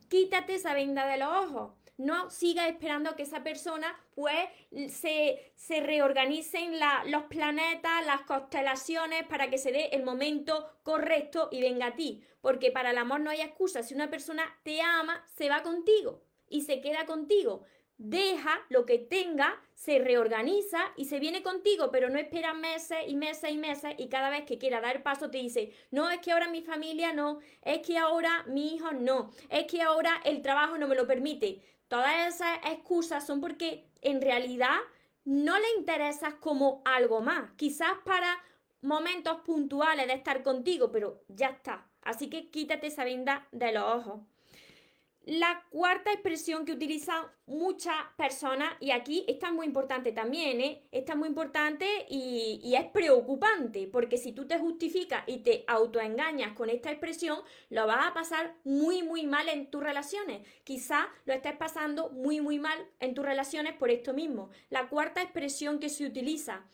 Quítate 0.10 0.54
esa 0.54 0.76
venda 0.76 1.08
de 1.08 1.18
los 1.18 1.28
ojos. 1.28 1.72
No 1.98 2.30
sigas 2.30 2.68
esperando 2.68 3.16
que 3.16 3.24
esa 3.24 3.44
persona 3.44 3.96
pues 4.16 4.50
se, 4.90 5.54
se 5.56 5.80
reorganicen 5.82 6.74
los 7.08 7.24
planetas, 7.24 8.06
las 8.06 8.22
constelaciones 8.22 9.26
para 9.26 9.50
que 9.50 9.58
se 9.58 9.72
dé 9.72 9.90
el 9.94 10.04
momento 10.04 10.70
correcto 10.84 11.50
y 11.52 11.62
venga 11.62 11.88
a 11.88 11.96
ti. 11.96 12.22
Porque 12.42 12.72
para 12.72 12.92
el 12.92 12.98
amor 12.98 13.22
no 13.22 13.32
hay 13.32 13.42
excusa. 13.42 13.84
Si 13.84 13.94
una 13.94 14.10
persona 14.10 14.44
te 14.64 14.82
ama, 14.82 15.26
se 15.36 15.50
va 15.50 15.64
contigo 15.64 16.22
y 16.50 16.62
se 16.62 16.82
queda 16.82 17.06
contigo 17.06 17.66
deja 17.98 18.62
lo 18.70 18.86
que 18.86 18.98
tenga, 18.98 19.62
se 19.74 20.00
reorganiza 20.00 20.80
y 20.98 21.06
se 21.06 21.20
viene 21.20 21.44
contigo, 21.44 21.92
pero 21.92 22.10
no 22.10 22.20
espera 22.20 22.54
meses 22.54 22.98
y 23.08 23.16
meses 23.16 23.52
y 23.52 23.58
meses 23.58 23.96
y 23.98 24.10
cada 24.10 24.30
vez 24.30 24.44
que 24.46 24.58
quiera 24.58 24.82
dar 24.82 25.04
paso 25.04 25.30
te 25.30 25.38
dice, 25.38 25.72
no, 25.92 26.10
es 26.10 26.20
que 26.20 26.32
ahora 26.32 26.50
mi 26.50 26.62
familia 26.62 27.14
no, 27.14 27.40
es 27.62 27.80
que 27.80 27.98
ahora 27.98 28.44
mi 28.48 28.76
hijo 28.76 28.92
no, 28.92 29.32
es 29.50 29.66
que 29.66 29.82
ahora 29.82 30.22
el 30.26 30.42
trabajo 30.42 30.78
no 30.78 30.88
me 30.88 30.96
lo 30.96 31.08
permite. 31.08 31.62
Todas 31.88 32.36
esas 32.36 32.58
excusas 32.66 33.26
son 33.26 33.42
porque 33.42 33.90
en 34.02 34.22
realidad 34.22 34.78
no 35.24 35.58
le 35.58 35.70
interesas 35.78 36.36
como 36.36 36.82
algo 36.86 37.22
más, 37.22 37.52
quizás 37.56 37.94
para 38.04 38.38
momentos 38.82 39.38
puntuales 39.42 40.08
de 40.08 40.14
estar 40.14 40.44
contigo, 40.44 40.92
pero 40.92 41.24
ya 41.28 41.48
está. 41.48 41.88
Así 42.02 42.30
que 42.30 42.50
quítate 42.52 42.88
esa 42.88 43.04
venda 43.04 43.48
de 43.52 43.72
los 43.72 43.84
ojos. 43.84 44.22
La 45.26 45.66
cuarta 45.72 46.12
expresión 46.12 46.66
que 46.66 46.72
utilizan 46.72 47.26
muchas 47.48 47.96
personas, 48.16 48.72
y 48.80 48.92
aquí 48.92 49.26
está 49.28 49.52
muy 49.52 49.66
importante 49.66 50.12
también, 50.12 50.62
¿eh? 50.62 50.88
está 50.92 51.16
muy 51.16 51.28
importante 51.28 51.88
y, 52.08 52.60
y, 52.64 52.76
es 52.76 52.86
preocupante, 52.92 53.88
porque 53.88 54.20
si 54.20 54.34
tú 54.34 54.46
te 54.46 54.60
justificas 54.60 55.24
y 55.26 55.40
te 55.40 55.64
autoengañas 55.66 56.54
con 56.54 56.70
esta 56.70 56.92
expresión, 56.92 57.40
lo 57.72 57.88
vas 57.88 58.06
a 58.06 58.14
pasar 58.14 58.56
muy, 58.64 59.02
muy 59.02 59.26
mal 59.26 59.50
en 59.50 59.72
tus 59.72 59.82
relaciones. 59.82 60.48
Quizás 60.64 61.08
lo 61.26 61.34
estés 61.34 61.58
pasando 61.58 62.12
muy, 62.12 62.40
muy 62.40 62.60
mal 62.60 62.78
en 63.00 63.16
tus 63.16 63.26
relaciones 63.26 63.74
por 63.74 63.90
esto 63.90 64.14
mismo. 64.14 64.52
La 64.70 64.90
cuarta 64.90 65.24
expresión 65.24 65.80
que 65.80 65.90
se 65.90 66.06
utiliza. 66.06 66.68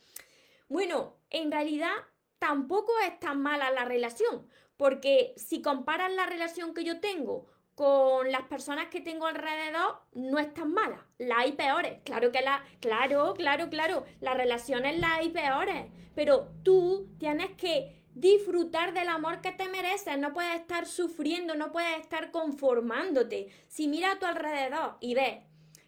Bueno, 0.68 1.16
en 1.30 1.50
realidad 1.50 1.94
tampoco 2.38 2.92
es 3.06 3.18
tan 3.18 3.40
mala 3.40 3.70
la 3.70 3.86
relación, 3.86 4.46
porque 4.76 5.32
si 5.38 5.62
comparas 5.62 6.12
la 6.12 6.26
relación 6.26 6.74
que 6.74 6.84
yo 6.84 7.00
tengo 7.00 7.51
con 7.82 8.30
las 8.30 8.42
personas 8.42 8.86
que 8.90 9.00
tengo 9.00 9.26
alrededor 9.26 10.02
no 10.12 10.38
es 10.38 10.54
tan 10.54 10.72
mala. 10.72 11.04
La 11.18 11.38
hay 11.38 11.50
peores. 11.50 11.98
Claro 12.04 12.30
que 12.30 12.40
la. 12.40 12.62
Claro, 12.78 13.34
claro, 13.34 13.70
claro. 13.70 14.04
Las 14.20 14.36
relaciones 14.36 15.00
las 15.00 15.18
hay 15.18 15.30
peores. 15.30 15.86
Pero 16.14 16.46
tú 16.62 17.08
tienes 17.18 17.50
que 17.56 18.04
disfrutar 18.14 18.94
del 18.94 19.08
amor 19.08 19.40
que 19.40 19.50
te 19.50 19.68
mereces. 19.68 20.16
No 20.16 20.32
puedes 20.32 20.60
estar 20.60 20.86
sufriendo, 20.86 21.56
no 21.56 21.72
puedes 21.72 21.98
estar 21.98 22.30
conformándote. 22.30 23.48
Si 23.66 23.88
mira 23.88 24.12
a 24.12 24.18
tu 24.20 24.26
alrededor 24.26 24.98
y 25.00 25.14
ves 25.14 25.38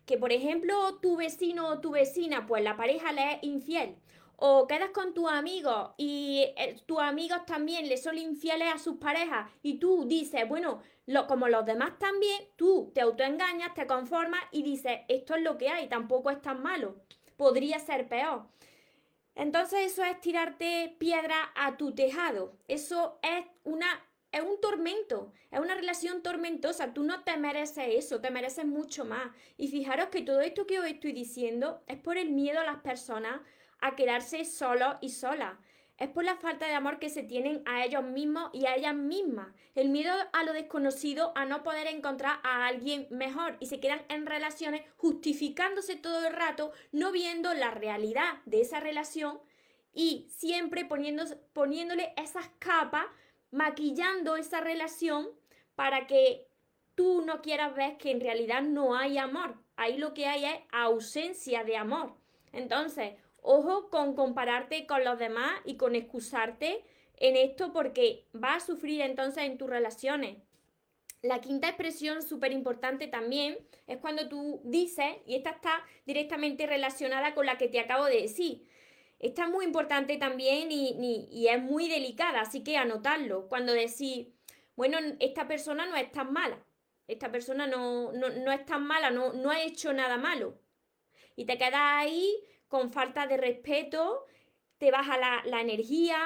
que, 0.05 0.19
por 0.19 0.33
ejemplo, 0.33 0.97
tu 0.97 1.17
vecino 1.17 1.69
o 1.69 1.79
tu 1.79 1.93
vecina, 1.93 2.45
pues 2.45 2.65
la 2.65 2.77
pareja 2.77 3.13
le 3.13 3.35
es 3.35 3.39
infiel 3.43 3.99
o 4.37 4.67
quedas 4.67 4.91
con 4.91 5.15
tus 5.15 5.31
amigos 5.31 5.91
y 5.97 6.45
eh, 6.57 6.77
tus 6.87 6.99
amigos 6.99 7.45
también 7.47 7.89
le 7.89 7.97
son 7.97 8.19
infieles 8.19 8.75
a 8.75 8.79
sus 8.79 8.97
parejas 8.97 9.51
y 9.63 9.79
tú 9.79 10.05
dices, 10.07 10.49
bueno, 10.49 10.81
lo, 11.07 11.27
como 11.27 11.49
los 11.49 11.67
demás 11.67 11.99
también, 11.99 12.43
tú 12.57 12.91
te 12.95 13.01
autoengañas, 13.01 13.75
te 13.75 13.87
conformas 13.87 14.41
y 14.53 14.63
dices, 14.63 15.01
esto 15.09 15.35
es 15.35 15.43
lo 15.43 15.59
que 15.59 15.69
hay, 15.69 15.89
tampoco 15.89 16.31
es 16.31 16.41
tan 16.41 16.63
malo, 16.63 16.97
podría 17.37 17.79
ser 17.79 18.09
peor. 18.09 18.47
Entonces 19.35 19.93
eso 19.93 20.05
es 20.05 20.21
tirarte 20.21 20.95
piedra 20.99 21.53
a 21.57 21.77
tu 21.77 21.95
tejado, 21.95 22.57
eso 22.69 23.19
es 23.23 23.45
una 23.65 23.87
es 24.35 24.43
un 24.43 24.61
tormento, 24.61 25.33
es 25.53 25.61
una 25.61 25.77
relación 25.77 26.21
tormentosa. 26.21 26.93
Tú 26.93 27.05
no 27.05 27.23
te 27.23 27.37
mereces 27.37 27.85
eso, 27.91 28.21
te 28.21 28.33
mereces 28.33 28.67
mucho 28.67 29.05
más. 29.05 29.31
Y 29.57 29.69
fijaros 29.69 30.09
que 30.09 30.23
todo 30.23 30.41
esto 30.41 30.67
que 30.67 30.81
os 30.81 30.87
estoy 30.87 31.13
diciendo 31.13 31.85
es 31.87 31.99
por 31.99 32.19
el 32.19 32.33
miedo 32.33 32.59
a 32.59 32.65
las 32.65 32.79
personas 32.79 33.41
a 33.85 33.97
quedarse 33.97 34.47
solos 34.47 34.97
y 35.03 35.11
solas. 35.11 35.59
Es 35.99 36.09
por 36.09 36.25
la 36.25 36.37
falta 36.37 36.67
de 36.67 36.73
amor 36.73 36.99
que 36.99 37.11
se 37.11 37.23
tienen 37.23 37.63
a 37.67 37.85
ellos 37.85 38.03
mismos 38.03 38.49
y 38.55 38.65
a 38.65 38.75
ellas 38.75 38.95
mismas. 38.95 39.49
El 39.75 39.91
miedo 39.91 40.11
a 40.33 40.43
lo 40.43 40.55
desconocido, 40.55 41.33
a 41.37 41.45
no 41.45 41.63
poder 41.63 41.87
encontrar 41.87 42.41
a 42.45 42.67
alguien 42.67 43.07
mejor 43.11 43.59
y 43.61 43.67
se 43.67 43.81
quedan 43.81 44.01
en 44.09 44.25
relaciones 44.25 44.83
justificándose 44.97 45.97
todo 45.97 46.27
el 46.27 46.33
rato, 46.33 46.73
no 46.93 47.13
viendo 47.13 47.53
la 47.53 47.73
realidad 47.73 48.41
de 48.47 48.63
esa 48.63 48.81
relación 48.81 49.39
y 49.93 50.27
siempre 50.31 50.87
poniéndole 50.87 52.15
esas 52.17 52.49
capas, 52.59 53.05
maquillando 53.51 54.37
esa 54.37 54.63
relación 54.63 55.29
para 55.75 56.07
que 56.07 56.49
tú 56.95 57.21
no 57.21 57.43
quieras 57.43 57.75
ver 57.77 57.99
que 57.99 58.13
en 58.13 58.21
realidad 58.23 58.63
no 58.63 58.97
hay 58.97 59.19
amor. 59.19 59.57
Ahí 59.77 59.99
lo 59.99 60.15
que 60.15 60.27
hay 60.27 60.47
es 60.47 60.59
ausencia 60.73 61.65
de 61.65 61.77
amor. 61.77 62.17
Entonces, 62.55 63.15
Ojo 63.47 63.91
con 63.91 64.15
compararte 64.15 64.87
con 64.87 65.05
los 65.05 65.19
demás 65.19 65.53
y 65.67 65.77
con 65.77 65.95
excusarte 65.95 66.83
en 67.19 67.37
esto 67.37 67.75
porque 67.75 68.27
vas 68.33 68.63
a 68.63 68.67
sufrir 68.67 69.03
entonces 69.03 69.45
en 69.45 69.59
tus 69.59 69.69
relaciones. 69.69 70.39
La 71.21 71.43
quinta 71.43 71.69
expresión 71.69 72.23
súper 72.23 72.53
importante 72.53 73.07
también 73.07 73.59
es 73.87 73.99
cuando 73.99 74.31
tú 74.31 74.63
dices, 74.65 75.17
y 75.27 75.35
esta 75.35 75.51
está 75.51 75.85
directamente 76.07 76.67
relacionada 76.67 77.35
con 77.35 77.45
la 77.45 77.59
que 77.59 77.69
te 77.69 77.81
acabo 77.81 78.07
de 78.07 78.23
decir, 78.23 78.67
esta 79.19 79.45
es 79.45 79.51
muy 79.51 79.67
importante 79.67 80.17
también 80.17 80.69
y, 80.71 81.47
es 81.47 81.63
muy 81.63 81.91
delicada, 81.91 82.41
así 82.41 82.65
que 82.65 82.79
anotarlo. 82.79 83.47
Cuando 83.49 83.75
decís, 83.75 84.29
bueno, 84.75 84.97
esta 85.21 85.47
persona 85.47 85.85
no 85.85 85.97
es 85.97 86.11
tan 86.13 86.33
mala, 86.33 86.65
esta 87.09 87.31
persona 87.31 87.67
no, 87.67 88.11
no, 88.13 88.53
es 88.53 88.65
tan 88.65 88.87
mala, 88.87 89.11
no, 89.11 89.35
no 89.35 89.51
ha 89.51 89.61
hecho 89.61 89.93
nada 89.93 90.17
malo. 90.17 90.59
Y 91.37 91.45
te 91.45 91.59
quedas 91.59 91.75
ahí 91.75 92.39
con 92.75 92.91
falta 92.91 93.29
de 93.29 93.37
respeto, 93.37 94.27
te 94.79 94.91
baja 94.91 95.17
la, 95.17 95.61
energía, 95.61 96.19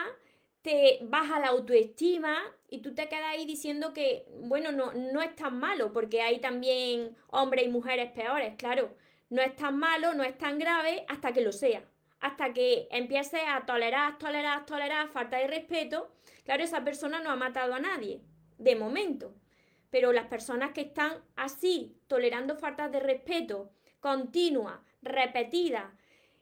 te 0.62 0.98
baja 1.02 1.38
la 1.40 1.48
autoestima 1.48 2.38
y 2.70 2.80
tú 2.80 2.94
te 2.94 3.06
quedas 3.06 3.32
ahí 3.32 3.44
diciendo 3.44 3.92
que, 3.92 4.24
bueno, 4.44 4.72
no, 4.72 4.94
no 4.94 5.20
es 5.20 5.36
tan 5.36 5.58
malo, 5.58 5.92
porque 5.92 6.22
hay 6.22 6.40
también 6.40 7.14
hombres 7.26 7.66
y 7.66 7.68
mujeres 7.68 8.12
peores, 8.12 8.54
claro. 8.56 8.96
No 9.28 9.42
es 9.42 9.56
tan 9.56 9.78
malo, 9.78 10.14
no 10.14 10.24
es 10.24 10.38
tan 10.38 10.58
grave 10.58 11.04
hasta 11.08 11.34
que 11.34 11.42
lo 11.42 11.52
sea. 11.52 11.84
Hasta 12.18 12.54
que 12.54 12.88
empieces 12.92 13.42
a 13.46 13.66
tolerar, 13.66 14.16
tolerar, 14.16 14.64
tolerar 14.64 15.10
falta 15.10 15.36
de 15.36 15.48
respeto. 15.48 16.10
Claro, 16.44 16.64
esa 16.64 16.82
persona 16.82 17.20
no 17.20 17.28
ha 17.28 17.36
matado 17.36 17.74
a 17.74 17.78
nadie, 17.78 18.22
de 18.56 18.74
momento. 18.74 19.34
Pero 19.90 20.14
las 20.14 20.28
personas 20.28 20.72
que 20.72 20.80
están 20.80 21.12
así, 21.36 21.94
tolerando 22.06 22.56
faltas 22.56 22.90
de 22.90 23.00
respeto, 23.00 23.70
continua, 24.00 24.82
repetida, 25.02 25.94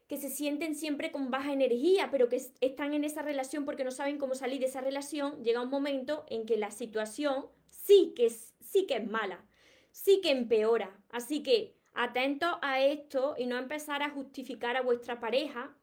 que 0.09 0.17
se 0.17 0.31
sienten 0.31 0.75
siempre 0.75 1.11
con 1.11 1.31
baja 1.31 1.53
energía, 1.53 2.11
pero 2.11 2.29
que 2.29 2.41
están 2.61 2.95
en 2.95 3.05
esa 3.05 3.23
relación 3.23 3.65
porque 3.65 3.85
no 3.85 3.91
saben 3.91 4.19
cómo 4.19 4.35
salir 4.35 4.61
de 4.61 4.67
esa 4.67 4.81
relación, 4.81 5.43
llega 5.43 5.63
un 5.63 5.71
momento 5.71 6.25
en 6.29 6.47
que 6.47 6.57
la 6.57 6.71
situación 6.71 7.47
sí 7.71 8.13
que 8.15 8.27
es, 8.27 8.55
sí 8.61 8.87
que 8.87 8.97
es 8.97 9.07
mala, 9.07 9.45
sí 9.91 10.21
que 10.21 10.31
empeora. 10.31 10.97
Así 11.11 11.43
que 11.43 11.75
atentos 11.95 12.57
a 12.63 12.81
esto 12.81 13.35
y 13.37 13.47
no 13.47 13.59
empezar 13.59 14.03
a 14.03 14.11
justificar 14.11 14.77
a 14.77 14.83
vuestra 14.83 15.19
pareja 15.19 15.75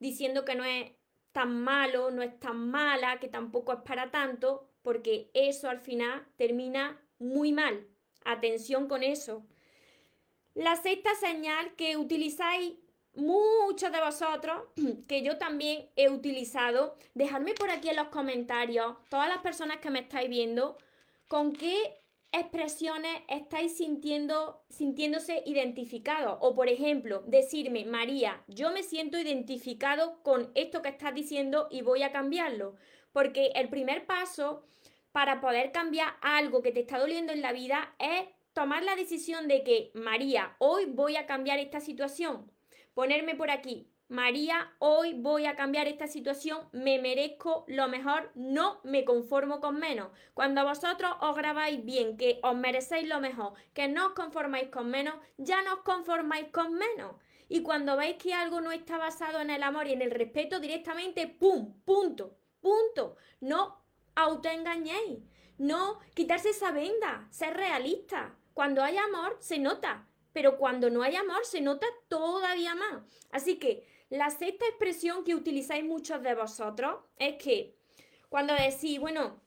diciendo 0.00 0.44
que 0.44 0.56
no 0.56 0.64
es 0.64 0.90
tan 1.32 1.62
malo, 1.62 2.10
no 2.10 2.22
es 2.22 2.38
tan 2.38 2.70
mala, 2.70 3.18
que 3.20 3.28
tampoco 3.28 3.72
es 3.72 3.80
para 3.80 4.10
tanto, 4.10 4.68
porque 4.82 5.30
eso 5.34 5.68
al 5.68 5.80
final 5.80 6.26
termina 6.36 7.00
muy 7.18 7.52
mal. 7.52 7.86
Atención 8.24 8.88
con 8.88 9.02
eso. 9.02 9.44
La 10.54 10.76
sexta 10.76 11.14
señal 11.16 11.74
que 11.74 11.96
utilizáis 11.96 12.74
muchos 13.16 13.92
de 13.92 14.00
vosotros, 14.00 14.62
que 15.08 15.22
yo 15.22 15.38
también 15.38 15.88
he 15.96 16.08
utilizado, 16.08 16.96
dejadme 17.14 17.54
por 17.54 17.70
aquí 17.70 17.88
en 17.88 17.96
los 17.96 18.08
comentarios, 18.08 18.96
todas 19.08 19.28
las 19.28 19.38
personas 19.38 19.78
que 19.78 19.90
me 19.90 20.00
estáis 20.00 20.28
viendo, 20.28 20.76
con 21.28 21.52
qué 21.52 22.00
expresiones 22.32 23.22
estáis 23.28 23.76
sintiendo, 23.76 24.64
sintiéndose 24.68 25.42
identificados. 25.46 26.38
O 26.40 26.54
por 26.54 26.68
ejemplo, 26.68 27.22
decirme, 27.26 27.84
María, 27.84 28.42
yo 28.48 28.72
me 28.72 28.82
siento 28.82 29.18
identificado 29.18 30.20
con 30.22 30.50
esto 30.54 30.82
que 30.82 30.88
estás 30.88 31.14
diciendo 31.14 31.68
y 31.70 31.82
voy 31.82 32.02
a 32.02 32.12
cambiarlo. 32.12 32.74
Porque 33.12 33.52
el 33.54 33.68
primer 33.68 34.06
paso 34.06 34.64
para 35.12 35.40
poder 35.40 35.70
cambiar 35.70 36.14
algo 36.22 36.60
que 36.60 36.72
te 36.72 36.80
está 36.80 36.98
doliendo 36.98 37.32
en 37.32 37.40
la 37.40 37.52
vida 37.52 37.94
es 38.00 38.28
tomar 38.52 38.82
la 38.82 38.96
decisión 38.96 39.46
de 39.46 39.62
que, 39.62 39.92
María, 39.94 40.56
hoy 40.58 40.86
voy 40.86 41.16
a 41.16 41.26
cambiar 41.26 41.60
esta 41.60 41.78
situación 41.78 42.50
ponerme 42.94 43.34
por 43.34 43.50
aquí, 43.50 43.90
María, 44.08 44.70
hoy 44.80 45.14
voy 45.14 45.46
a 45.46 45.56
cambiar 45.56 45.88
esta 45.88 46.06
situación, 46.06 46.68
me 46.72 46.98
merezco 46.98 47.64
lo 47.68 47.88
mejor, 47.88 48.30
no 48.34 48.80
me 48.84 49.04
conformo 49.04 49.60
con 49.60 49.78
menos. 49.78 50.08
Cuando 50.34 50.62
vosotros 50.62 51.10
os 51.20 51.34
grabáis 51.34 51.82
bien, 51.84 52.18
que 52.18 52.38
os 52.42 52.54
merecéis 52.54 53.08
lo 53.08 53.20
mejor, 53.20 53.54
que 53.72 53.88
no 53.88 54.08
os 54.08 54.12
conformáis 54.12 54.68
con 54.68 54.90
menos, 54.90 55.14
ya 55.38 55.62
no 55.62 55.74
os 55.74 55.80
conformáis 55.80 56.48
con 56.52 56.74
menos. 56.74 57.16
Y 57.48 57.62
cuando 57.62 57.96
veis 57.96 58.16
que 58.16 58.34
algo 58.34 58.60
no 58.60 58.72
está 58.72 58.98
basado 58.98 59.40
en 59.40 59.50
el 59.50 59.62
amor 59.62 59.86
y 59.86 59.94
en 59.94 60.02
el 60.02 60.10
respeto, 60.10 60.60
directamente, 60.60 61.26
¡pum! 61.26 61.80
Punto, 61.84 62.36
punto. 62.60 63.16
No 63.40 63.84
autoengañéis, 64.14 65.20
no 65.56 65.98
quitarse 66.14 66.50
esa 66.50 66.72
venda, 66.72 67.26
ser 67.30 67.56
realista. 67.56 68.36
Cuando 68.52 68.82
hay 68.82 68.98
amor, 68.98 69.38
se 69.40 69.58
nota, 69.58 70.06
pero 70.34 70.58
cuando 70.58 70.90
no 70.90 71.02
hay 71.02 71.16
amor, 71.16 71.46
se 71.46 71.62
nota 71.62 71.86
todavía 72.08 72.74
más. 72.74 73.02
Así 73.30 73.56
que 73.56 73.86
la 74.10 74.28
sexta 74.28 74.66
expresión 74.66 75.24
que 75.24 75.34
utilizáis 75.34 75.84
muchos 75.84 76.22
de 76.22 76.34
vosotros 76.34 76.96
es 77.18 77.36
que 77.42 77.76
cuando 78.28 78.52
decís, 78.52 78.98
bueno, 78.98 79.40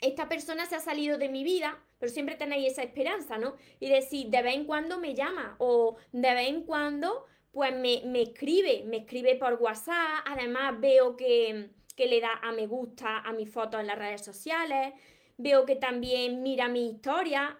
esta 0.00 0.28
persona 0.28 0.66
se 0.66 0.76
ha 0.76 0.80
salido 0.80 1.18
de 1.18 1.30
mi 1.30 1.42
vida, 1.42 1.82
pero 1.98 2.12
siempre 2.12 2.36
tenéis 2.36 2.72
esa 2.72 2.82
esperanza, 2.82 3.38
¿no? 3.38 3.56
Y 3.80 3.88
decís, 3.88 4.30
de 4.30 4.42
vez 4.42 4.54
en 4.54 4.66
cuando 4.66 4.98
me 4.98 5.14
llama 5.14 5.56
o 5.58 5.96
de 6.12 6.34
vez 6.34 6.48
en 6.48 6.62
cuando 6.62 7.24
pues 7.50 7.72
me, 7.74 8.02
me 8.04 8.22
escribe, 8.22 8.84
me 8.84 8.98
escribe 8.98 9.34
por 9.34 9.54
WhatsApp, 9.54 10.24
además 10.26 10.78
veo 10.78 11.16
que, 11.16 11.70
que 11.96 12.06
le 12.06 12.20
da 12.20 12.34
a 12.42 12.52
me 12.52 12.66
gusta 12.66 13.18
a 13.20 13.32
mis 13.32 13.50
fotos 13.50 13.80
en 13.80 13.86
las 13.86 13.98
redes 13.98 14.24
sociales, 14.24 14.92
veo 15.38 15.64
que 15.64 15.74
también 15.74 16.42
mira 16.42 16.68
mi 16.68 16.88
historia, 16.88 17.58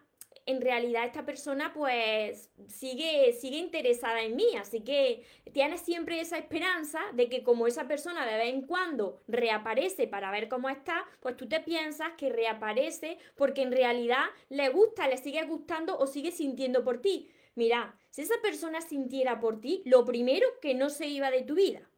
en 0.49 0.62
realidad 0.62 1.05
esta 1.05 1.26
persona 1.26 1.75
pues 1.75 2.50
sigue, 2.69 3.35
sigue 3.35 3.59
interesada 3.59 4.23
en 4.23 4.35
mí, 4.35 4.47
así 4.59 4.81
que 4.81 5.23
tienes 5.52 5.83
siempre 5.83 6.21
esa 6.21 6.38
esperanza 6.38 7.00
de 7.12 7.28
que 7.28 7.43
como 7.43 7.67
esa 7.67 7.87
persona 7.87 8.25
de 8.25 8.38
vez 8.38 8.55
en 8.55 8.62
cuando 8.62 9.21
reaparece 9.28 10.09
para 10.09 10.31
ver 10.31 10.49
cómo 10.49 10.71
está, 10.71 11.05
pues 11.21 11.37
tú 11.37 11.47
te 11.49 11.61
piensas 11.61 12.12
que 12.17 12.31
reaparece 12.31 13.19
porque 13.37 13.61
en 13.61 13.73
realidad 13.73 14.25
le 14.49 14.71
gusta, 14.71 15.07
le 15.07 15.19
sigue 15.19 15.43
gustando 15.45 15.99
o 15.99 16.07
sigue 16.07 16.31
sintiendo 16.31 16.83
por 16.83 17.02
ti. 17.02 17.28
Mira, 17.55 17.95
si 18.09 18.23
esa 18.23 18.40
persona 18.40 18.81
sintiera 18.81 19.40
por 19.40 19.61
ti, 19.61 19.83
lo 19.85 20.07
primero 20.07 20.49
que 20.62 20.75
no 20.75 20.88
se 20.88 21.09
iba 21.09 21.31
de 21.31 21.43
tu 21.43 21.57
vida. 21.57 21.90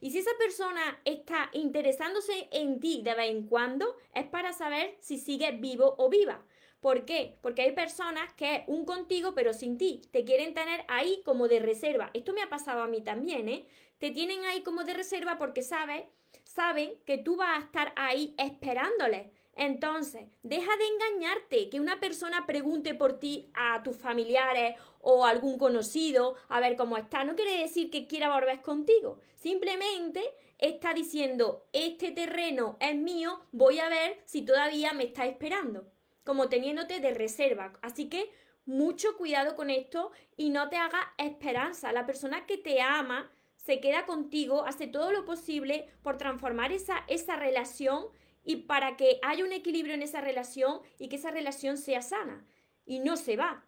Y 0.00 0.10
si 0.10 0.18
esa 0.18 0.32
persona 0.38 1.00
está 1.06 1.48
interesándose 1.54 2.48
en 2.52 2.80
ti 2.80 3.00
de 3.02 3.14
vez 3.14 3.30
en 3.30 3.46
cuando, 3.46 3.96
es 4.14 4.26
para 4.26 4.52
saber 4.52 4.94
si 5.00 5.16
sigues 5.16 5.58
vivo 5.58 5.94
o 5.96 6.10
viva. 6.10 6.44
¿Por 6.84 7.06
qué? 7.06 7.38
Porque 7.40 7.62
hay 7.62 7.72
personas 7.72 8.30
que 8.34 8.62
un 8.66 8.84
contigo 8.84 9.32
pero 9.34 9.54
sin 9.54 9.78
ti. 9.78 10.02
Te 10.10 10.22
quieren 10.22 10.52
tener 10.52 10.84
ahí 10.88 11.22
como 11.24 11.48
de 11.48 11.58
reserva. 11.58 12.10
Esto 12.12 12.34
me 12.34 12.42
ha 12.42 12.50
pasado 12.50 12.82
a 12.82 12.88
mí 12.88 13.00
también, 13.00 13.48
¿eh? 13.48 13.66
Te 13.96 14.10
tienen 14.10 14.44
ahí 14.44 14.62
como 14.62 14.84
de 14.84 14.92
reserva 14.92 15.38
porque 15.38 15.62
sabes, 15.62 16.04
saben 16.42 16.92
que 17.06 17.16
tú 17.16 17.36
vas 17.36 17.56
a 17.56 17.64
estar 17.64 17.94
ahí 17.96 18.34
esperándoles. 18.36 19.28
Entonces, 19.56 20.26
deja 20.42 20.70
de 20.76 20.84
engañarte, 20.84 21.70
que 21.70 21.80
una 21.80 22.00
persona 22.00 22.44
pregunte 22.44 22.92
por 22.92 23.18
ti 23.18 23.48
a 23.54 23.82
tus 23.82 23.96
familiares 23.96 24.76
o 25.00 25.24
a 25.24 25.30
algún 25.30 25.56
conocido 25.56 26.34
a 26.50 26.60
ver 26.60 26.76
cómo 26.76 26.98
está. 26.98 27.24
No 27.24 27.34
quiere 27.34 27.62
decir 27.62 27.90
que 27.90 28.06
quiera 28.06 28.34
volver 28.34 28.60
contigo. 28.60 29.20
Simplemente 29.36 30.22
está 30.58 30.92
diciendo, 30.92 31.64
este 31.72 32.10
terreno 32.10 32.76
es 32.78 32.94
mío, 32.94 33.40
voy 33.52 33.78
a 33.78 33.88
ver 33.88 34.20
si 34.26 34.42
todavía 34.42 34.92
me 34.92 35.04
está 35.04 35.24
esperando 35.24 35.93
como 36.24 36.48
teniéndote 36.48 37.00
de 37.00 37.14
reserva. 37.14 37.72
Así 37.82 38.08
que 38.08 38.30
mucho 38.66 39.16
cuidado 39.16 39.56
con 39.56 39.70
esto 39.70 40.10
y 40.36 40.50
no 40.50 40.68
te 40.68 40.76
hagas 40.76 41.04
esperanza. 41.18 41.92
La 41.92 42.06
persona 42.06 42.46
que 42.46 42.58
te 42.58 42.80
ama 42.80 43.30
se 43.56 43.80
queda 43.80 44.04
contigo, 44.06 44.66
hace 44.66 44.86
todo 44.86 45.12
lo 45.12 45.24
posible 45.24 45.88
por 46.02 46.18
transformar 46.18 46.72
esa, 46.72 47.04
esa 47.08 47.36
relación 47.36 48.06
y 48.44 48.56
para 48.56 48.96
que 48.96 49.18
haya 49.22 49.44
un 49.44 49.52
equilibrio 49.52 49.94
en 49.94 50.02
esa 50.02 50.20
relación 50.20 50.80
y 50.98 51.08
que 51.08 51.16
esa 51.16 51.30
relación 51.30 51.78
sea 51.78 52.02
sana 52.02 52.46
y 52.84 52.98
no 52.98 53.16
se 53.16 53.36
va. 53.36 53.64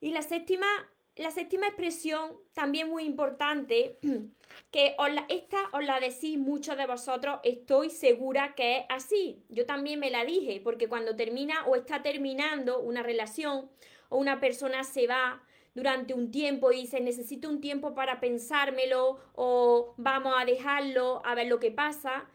Y 0.00 0.12
la 0.12 0.22
séptima 0.22 0.66
la 1.16 1.30
séptima 1.30 1.66
expresión, 1.66 2.32
también 2.52 2.88
muy 2.88 3.04
importante, 3.04 3.98
que 4.70 4.96
esta 5.28 5.58
os 5.72 5.84
la 5.84 5.98
decís 5.98 6.38
muchos 6.38 6.76
de 6.76 6.86
vosotros, 6.86 7.40
estoy 7.42 7.90
segura 7.90 8.54
que 8.54 8.78
es 8.78 8.84
así. 8.90 9.42
Yo 9.48 9.64
también 9.64 9.98
me 9.98 10.10
la 10.10 10.24
dije, 10.24 10.60
porque 10.62 10.88
cuando 10.88 11.16
termina 11.16 11.66
o 11.66 11.74
está 11.74 12.02
terminando 12.02 12.80
una 12.80 13.02
relación 13.02 13.70
o 14.10 14.18
una 14.18 14.40
persona 14.40 14.84
se 14.84 15.06
va 15.06 15.42
durante 15.74 16.14
un 16.14 16.30
tiempo 16.30 16.72
y 16.72 16.82
dice 16.82 17.00
necesito 17.00 17.50
un 17.50 17.60
tiempo 17.60 17.94
para 17.94 18.18
pensármelo 18.18 19.18
o 19.34 19.94
vamos 19.98 20.34
a 20.38 20.44
dejarlo 20.44 21.20
a 21.24 21.34
ver 21.34 21.48
lo 21.48 21.58
que 21.60 21.70
pasa, 21.70 22.26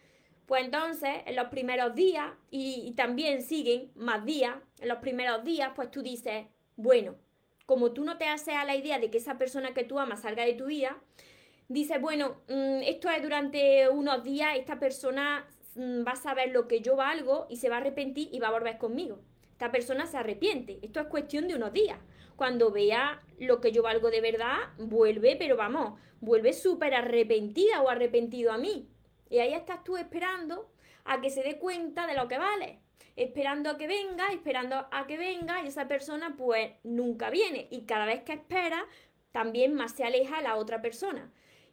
pues 0.46 0.66
entonces 0.66 1.22
en 1.26 1.36
los 1.36 1.48
primeros 1.48 1.96
días 1.96 2.32
y, 2.52 2.84
y 2.86 2.92
también 2.94 3.42
siguen 3.42 3.92
más 3.96 4.26
días, 4.26 4.56
en 4.80 4.90
los 4.90 5.00
primeros 5.00 5.44
días 5.44 5.72
pues 5.76 5.90
tú 5.90 6.04
dices, 6.04 6.46
bueno, 6.76 7.16
como 7.72 7.94
tú 7.94 8.04
no 8.04 8.18
te 8.18 8.26
haces 8.26 8.54
a 8.56 8.66
la 8.66 8.76
idea 8.76 9.00
de 9.00 9.10
que 9.10 9.20
esa 9.20 9.38
persona 9.38 9.74
que 9.74 9.86
tú 9.86 9.98
amas 9.98 10.24
salga 10.24 10.44
de 10.44 10.56
tu 10.56 10.66
vida, 10.66 10.98
dices, 11.70 12.02
bueno, 12.02 12.42
mm, 12.50 12.82
esto 12.84 13.10
es 13.10 13.24
durante 13.24 13.88
unos 13.88 14.26
días, 14.26 14.58
esta 14.58 14.78
persona 14.78 15.48
mm, 15.76 16.06
va 16.06 16.12
a 16.12 16.16
saber 16.18 16.52
lo 16.52 16.68
que 16.68 16.82
yo 16.82 16.98
valgo 16.98 17.48
y 17.50 17.56
se 17.56 17.70
va 17.70 17.78
a 17.78 17.80
arrepentir 17.80 18.28
y 18.30 18.40
va 18.40 18.50
a 18.50 18.52
volver 18.52 18.78
conmigo. 18.78 19.20
Esta 19.54 19.72
persona 19.72 20.06
se 20.06 20.18
arrepiente. 20.18 20.80
Esto 20.82 21.00
es 21.00 21.08
cuestión 21.08 21.48
de 21.48 21.56
unos 21.56 21.72
días. 21.72 21.98
Cuando 22.36 22.72
vea 22.72 23.22
lo 23.40 23.62
que 23.62 23.72
yo 23.72 23.84
valgo 23.84 24.12
de 24.12 24.20
verdad, 24.20 24.58
vuelve, 24.78 25.38
pero 25.38 25.56
vamos, 25.56 25.98
vuelve 26.20 26.52
súper 26.52 26.94
arrepentida 26.94 27.82
o 27.82 27.88
arrepentido 27.88 28.52
a 28.52 28.58
mí. 28.58 28.90
Y 29.30 29.40
ahí 29.40 29.54
estás 29.54 29.82
tú 29.86 29.96
esperando 29.96 30.70
a 31.06 31.22
que 31.22 31.30
se 31.30 31.42
dé 31.42 31.58
cuenta 31.58 32.06
de 32.06 32.16
lo 32.16 32.28
que 32.28 32.38
vale 32.38 32.81
esperando 33.16 33.70
a 33.70 33.78
que 33.78 33.88
venga, 33.88 34.28
esperando 34.32 34.88
a 34.92 35.08
que 35.08 35.18
venga 35.18 35.64
y 35.64 35.68
esa 35.68 35.88
persona 35.88 36.36
pues 36.38 36.72
nunca 36.84 37.30
viene 37.30 37.68
y 37.72 37.82
cada 37.82 38.06
vez 38.06 38.24
que 38.24 38.34
espera 38.34 38.86
también 39.32 39.74
más 39.74 39.94
se 39.94 40.04
aleja 40.04 40.42
la 40.42 40.56
otra 40.56 40.82
persona. 40.82 41.32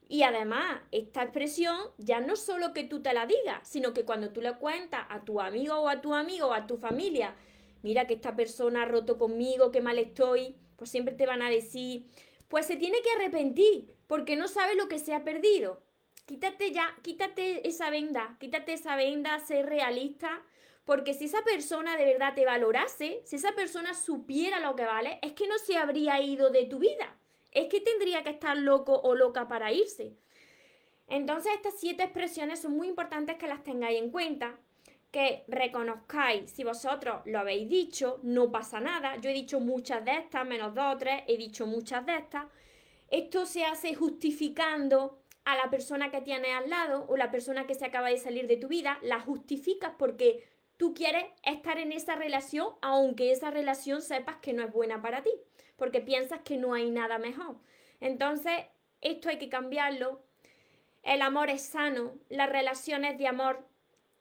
Y 0.08 0.22
además, 0.22 0.80
esta 0.90 1.22
expresión 1.22 1.76
ya 1.98 2.20
no 2.20 2.34
solo 2.36 2.72
que 2.72 2.84
tú 2.84 3.02
te 3.02 3.12
la 3.12 3.26
digas, 3.26 3.68
sino 3.68 3.92
que 3.92 4.04
cuando 4.04 4.30
tú 4.30 4.40
le 4.40 4.54
cuentas 4.56 5.04
a 5.10 5.22
tu 5.22 5.40
amigo 5.40 5.74
o 5.76 5.88
a 5.88 6.00
tu 6.00 6.14
amigo 6.14 6.46
o 6.46 6.54
a 6.54 6.66
tu 6.66 6.78
familia, 6.78 7.34
mira 7.82 8.06
que 8.06 8.14
esta 8.14 8.34
persona 8.34 8.82
ha 8.82 8.86
roto 8.86 9.18
conmigo, 9.18 9.70
qué 9.70 9.82
mal 9.82 9.98
estoy, 9.98 10.56
pues 10.76 10.90
siempre 10.90 11.14
te 11.14 11.26
van 11.26 11.42
a 11.42 11.50
decir, 11.50 12.06
pues 12.48 12.64
se 12.66 12.76
tiene 12.76 13.02
que 13.02 13.10
arrepentir, 13.10 13.94
porque 14.06 14.36
no 14.36 14.48
sabe 14.48 14.76
lo 14.76 14.88
que 14.88 14.98
se 14.98 15.14
ha 15.14 15.24
perdido. 15.24 15.82
Quítate 16.24 16.72
ya, 16.72 16.96
quítate 17.02 17.68
esa 17.68 17.90
venda, 17.90 18.36
quítate 18.40 18.72
esa 18.72 18.96
venda, 18.96 19.38
ser 19.40 19.66
realista 19.66 20.42
porque 20.88 21.12
si 21.12 21.26
esa 21.26 21.42
persona 21.42 21.98
de 21.98 22.06
verdad 22.06 22.32
te 22.34 22.46
valorase, 22.46 23.20
si 23.26 23.36
esa 23.36 23.52
persona 23.52 23.92
supiera 23.92 24.58
lo 24.58 24.74
que 24.74 24.86
vale, 24.86 25.18
es 25.20 25.34
que 25.34 25.46
no 25.46 25.58
se 25.58 25.76
habría 25.76 26.18
ido 26.22 26.48
de 26.48 26.64
tu 26.64 26.78
vida. 26.78 27.14
Es 27.50 27.68
que 27.68 27.82
tendría 27.82 28.22
que 28.22 28.30
estar 28.30 28.56
loco 28.56 28.98
o 28.98 29.14
loca 29.14 29.48
para 29.48 29.70
irse. 29.70 30.16
Entonces 31.06 31.52
estas 31.54 31.78
siete 31.78 32.04
expresiones 32.04 32.62
son 32.62 32.72
muy 32.72 32.88
importantes 32.88 33.36
que 33.36 33.46
las 33.46 33.62
tengáis 33.62 34.00
en 34.00 34.10
cuenta, 34.10 34.58
que 35.10 35.44
reconozcáis 35.46 36.50
si 36.50 36.64
vosotros 36.64 37.20
lo 37.26 37.38
habéis 37.38 37.68
dicho, 37.68 38.18
no 38.22 38.50
pasa 38.50 38.80
nada. 38.80 39.16
Yo 39.16 39.28
he 39.28 39.34
dicho 39.34 39.60
muchas 39.60 40.02
de 40.06 40.16
estas, 40.16 40.46
menos 40.46 40.74
dos 40.74 40.94
o 40.94 40.96
tres, 40.96 41.22
he 41.26 41.36
dicho 41.36 41.66
muchas 41.66 42.06
de 42.06 42.16
estas. 42.16 42.46
Esto 43.10 43.44
se 43.44 43.66
hace 43.66 43.94
justificando 43.94 45.20
a 45.44 45.54
la 45.54 45.68
persona 45.68 46.10
que 46.10 46.22
tienes 46.22 46.54
al 46.54 46.70
lado 46.70 47.04
o 47.10 47.18
la 47.18 47.30
persona 47.30 47.66
que 47.66 47.74
se 47.74 47.84
acaba 47.84 48.08
de 48.08 48.16
salir 48.16 48.46
de 48.46 48.56
tu 48.56 48.68
vida, 48.68 48.98
la 49.02 49.20
justificas 49.20 49.92
porque 49.98 50.56
tú 50.78 50.94
quieres 50.94 51.24
estar 51.42 51.78
en 51.78 51.92
esa 51.92 52.14
relación, 52.14 52.68
aunque 52.80 53.32
esa 53.32 53.50
relación 53.50 54.00
sepas 54.00 54.36
que 54.36 54.54
no 54.54 54.62
es 54.62 54.72
buena 54.72 55.02
para 55.02 55.22
ti, 55.22 55.32
porque 55.76 56.00
piensas 56.00 56.40
que 56.40 56.56
no 56.56 56.72
hay 56.72 56.90
nada 56.90 57.18
mejor. 57.18 57.56
Entonces, 58.00 58.52
esto 59.02 59.28
hay 59.28 59.38
que 59.38 59.50
cambiarlo. 59.50 60.22
El 61.02 61.20
amor 61.20 61.50
es 61.50 61.62
sano, 61.62 62.14
las 62.28 62.48
relaciones 62.48 63.18
de 63.18 63.26
amor 63.26 63.66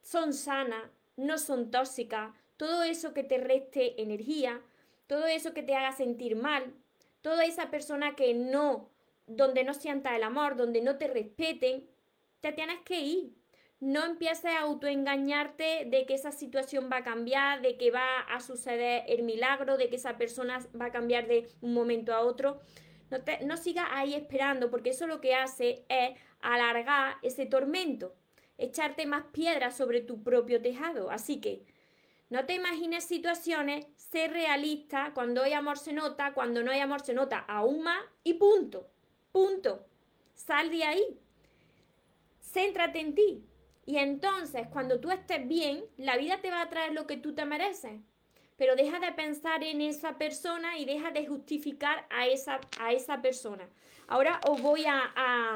son 0.02 0.34
sanas, 0.34 0.84
no 1.16 1.38
son 1.38 1.72
tóxicas. 1.72 2.34
Todo 2.58 2.84
eso 2.84 3.14
que 3.14 3.24
te 3.24 3.38
reste 3.38 4.02
energía, 4.02 4.60
todo 5.06 5.28
eso 5.28 5.54
que 5.54 5.64
te 5.64 5.76
haga 5.76 5.92
sentir 5.92 6.36
mal, 6.36 6.74
toda 7.22 7.46
esa 7.46 7.70
persona 7.70 8.16
que 8.16 8.34
no, 8.34 8.90
donde 9.28 9.64
no 9.64 9.76
sienta 9.76 10.16
el 10.16 10.24
amor, 10.24 10.56
donde 10.56 10.82
no 10.82 10.98
te 10.98 11.08
respeten, 11.08 11.88
te 12.42 12.52
tienes 12.52 12.80
que 12.82 13.00
ir 13.00 13.37
no 13.80 14.06
empieces 14.06 14.46
a 14.46 14.62
autoengañarte 14.62 15.86
de 15.86 16.06
que 16.06 16.16
esa 16.16 16.32
situación 16.32 16.90
va 16.92 16.98
a 16.98 17.04
cambiar, 17.04 17.62
de 17.62 17.78
que 17.78 17.92
va 17.92 18.22
a 18.22 18.40
suceder 18.40 19.04
el 19.08 19.24
milagro, 19.24 19.78
de 19.78 19.90
que 19.90 19.98
esa 19.98 20.18
persona 20.18 20.60
va 20.80 20.86
a 20.86 20.92
cambiar 20.92 21.28
de 21.28 21.48
un 21.62 21.74
momento 21.74 22.14
a 22.14 22.22
otro. 22.22 22.60
No, 23.46 23.56
sigas 23.56 23.88
ahí 23.92 24.16
esperando, 24.16 24.70
porque 24.70 24.90
eso 24.90 25.08
lo 25.08 25.22
que 25.22 25.36
hace 25.36 25.86
es 25.90 26.20
alargar 26.42 27.18
ese 27.22 27.46
tormento, 27.46 28.16
echarte 28.58 29.06
más 29.06 29.26
piedras 29.32 29.78
sobre 29.78 30.02
tu 30.02 30.24
propio 30.24 30.62
tejado. 30.62 31.12
Así 31.12 31.40
que 31.40 31.64
no 32.30 32.46
te 32.46 32.56
imagines 32.56 33.06
situaciones, 33.06 33.88
sé 33.96 34.28
realista, 34.28 35.12
cuando 35.14 35.44
hay 35.44 35.54
amor 35.54 35.78
se 35.78 35.94
nota, 35.94 36.34
cuando 36.34 36.64
no 36.64 36.72
hay 36.72 36.80
amor 36.80 37.02
se 37.02 37.14
nota 37.14 37.38
aún 37.38 37.84
más 37.84 38.04
y 38.24 38.34
punto, 38.34 38.90
punto. 39.32 39.86
Sal 40.34 40.70
de 40.70 40.84
ahí. 40.84 41.20
Céntrate 42.42 43.00
en 43.00 43.16
ti, 43.16 43.44
y 43.88 44.00
entonces, 44.00 44.68
cuando 44.68 45.00
tú 45.00 45.12
estés 45.12 45.48
bien, 45.48 45.86
la 45.96 46.18
vida 46.18 46.42
te 46.42 46.52
va 46.52 46.62
a 46.62 46.70
traer 46.70 46.92
lo 46.92 47.08
que 47.08 47.16
tú 47.16 47.34
te 47.34 47.46
mereces. 47.46 48.02
Pero 48.58 48.76
deja 48.76 49.00
de 49.00 49.14
pensar 49.14 49.64
en 49.64 49.80
esa 49.80 50.18
persona 50.18 50.78
y 50.78 50.84
deja 50.84 51.12
de 51.12 51.26
justificar 51.26 52.06
a 52.10 52.28
esa, 52.28 52.60
a 52.82 52.92
esa 52.92 53.22
persona. 53.22 53.70
Ahora 54.08 54.42
os 54.46 54.62
voy 54.62 54.84
a, 54.86 55.56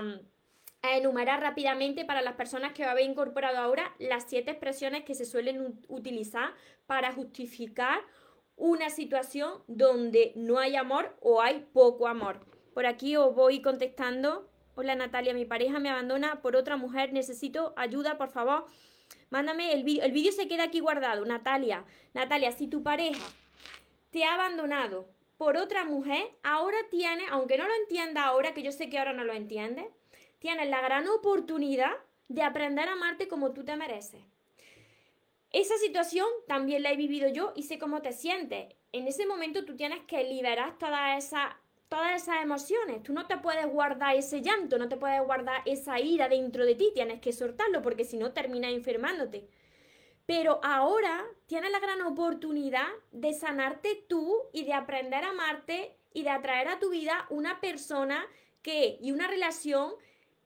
enumerar 0.82 1.42
rápidamente 1.42 2.06
para 2.06 2.22
las 2.22 2.36
personas 2.36 2.72
que 2.72 2.86
habéis 2.86 3.10
incorporado 3.10 3.58
ahora 3.58 3.94
las 4.00 4.24
siete 4.28 4.52
expresiones 4.52 5.04
que 5.04 5.14
se 5.14 5.26
suelen 5.26 5.80
utilizar 5.90 6.54
para 6.88 7.12
justificar 7.12 8.00
una 8.56 8.90
situación 8.90 9.62
donde 9.68 10.32
no 10.36 10.58
hay 10.58 10.78
amor 10.78 11.18
o 11.20 11.42
hay 11.42 11.68
poco 11.74 12.08
amor. 12.08 12.40
Por 12.74 12.86
aquí 12.86 13.18
os 13.18 13.36
voy 13.36 13.62
contestando. 13.62 14.50
Hola 14.74 14.96
Natalia, 14.96 15.34
mi 15.34 15.44
pareja 15.44 15.80
me 15.80 15.90
abandona 15.90 16.42
por 16.42 16.56
otra 16.56 16.78
mujer, 16.78 17.12
necesito 17.12 17.74
ayuda, 17.76 18.18
por 18.18 18.30
favor. 18.30 18.66
Mándame 19.30 19.74
el 19.74 19.84
vídeo. 19.84 20.04
El 20.04 20.14
vídeo 20.14 20.32
se 20.32 20.48
queda 20.48 20.64
aquí 20.64 20.80
guardado. 20.80 21.26
Natalia, 21.26 21.84
Natalia, 22.14 22.54
si 22.54 22.68
tu 22.68 22.82
pareja 22.82 23.22
te 24.12 24.24
ha 24.24 24.36
abandonado 24.36 25.10
por 25.38 25.58
otra 25.58 25.84
mujer, 25.84 26.24
ahora 26.44 26.78
tiene, 26.90 27.26
aunque 27.32 27.58
no 27.58 27.68
lo 27.68 27.74
entienda 27.82 28.24
ahora, 28.24 28.54
que 28.54 28.64
yo 28.64 28.72
sé 28.72 28.90
que 28.90 28.98
ahora 28.98 29.12
no 29.12 29.26
lo 29.26 29.34
entiende, 29.34 29.90
tienes 30.40 30.70
la 30.70 30.82
gran 30.82 31.06
oportunidad 31.10 31.92
de 32.30 32.44
aprender 32.44 32.88
a 32.88 32.94
amarte 32.94 33.28
como 33.28 33.52
tú 33.52 33.66
te 33.66 33.76
mereces. 33.76 34.22
Esa 35.52 35.78
situación 35.80 36.28
también 36.48 36.84
la 36.84 36.92
he 36.92 36.96
vivido 36.96 37.28
yo 37.28 37.52
y 37.58 37.64
sé 37.64 37.78
cómo 37.78 38.02
te 38.02 38.14
sientes. 38.14 38.74
En 38.94 39.08
ese 39.08 39.26
momento 39.26 39.66
tú 39.66 39.76
tienes 39.76 40.00
que 40.06 40.24
liberar 40.24 40.78
todas 40.78 41.22
esas 41.26 41.56
todas 41.92 42.22
esas 42.22 42.42
emociones. 42.42 43.04
Tú 43.04 43.12
no 43.12 43.28
te 43.28 43.36
puedes 43.36 43.68
guardar 43.68 44.16
ese 44.16 44.42
llanto, 44.42 44.78
no 44.78 44.88
te 44.88 44.96
puedes 44.96 45.22
guardar 45.26 45.62
esa 45.66 46.00
ira 46.00 46.30
dentro 46.30 46.66
de 46.66 46.76
ti, 46.76 46.90
tienes 46.94 47.20
que 47.20 47.34
soltarlo 47.34 47.82
porque 47.82 48.06
si 48.06 48.16
no 48.16 48.32
terminas 48.32 48.72
enfermándote. 48.72 49.50
Pero 50.26 50.62
ahora 50.64 51.26
tienes 51.48 51.70
la 51.70 51.82
gran 51.82 52.02
oportunidad 52.04 52.88
de 53.12 53.34
sanarte 53.34 54.06
tú 54.08 54.38
y 54.54 54.64
de 54.64 54.74
aprender 54.74 55.26
a 55.26 55.32
amarte 55.32 55.98
y 56.14 56.24
de 56.24 56.30
atraer 56.30 56.70
a 56.70 56.80
tu 56.80 56.92
vida 56.92 57.26
una 57.30 57.60
persona 57.60 58.26
que 58.62 58.98
y 59.02 59.12
una 59.12 59.28
relación 59.28 59.92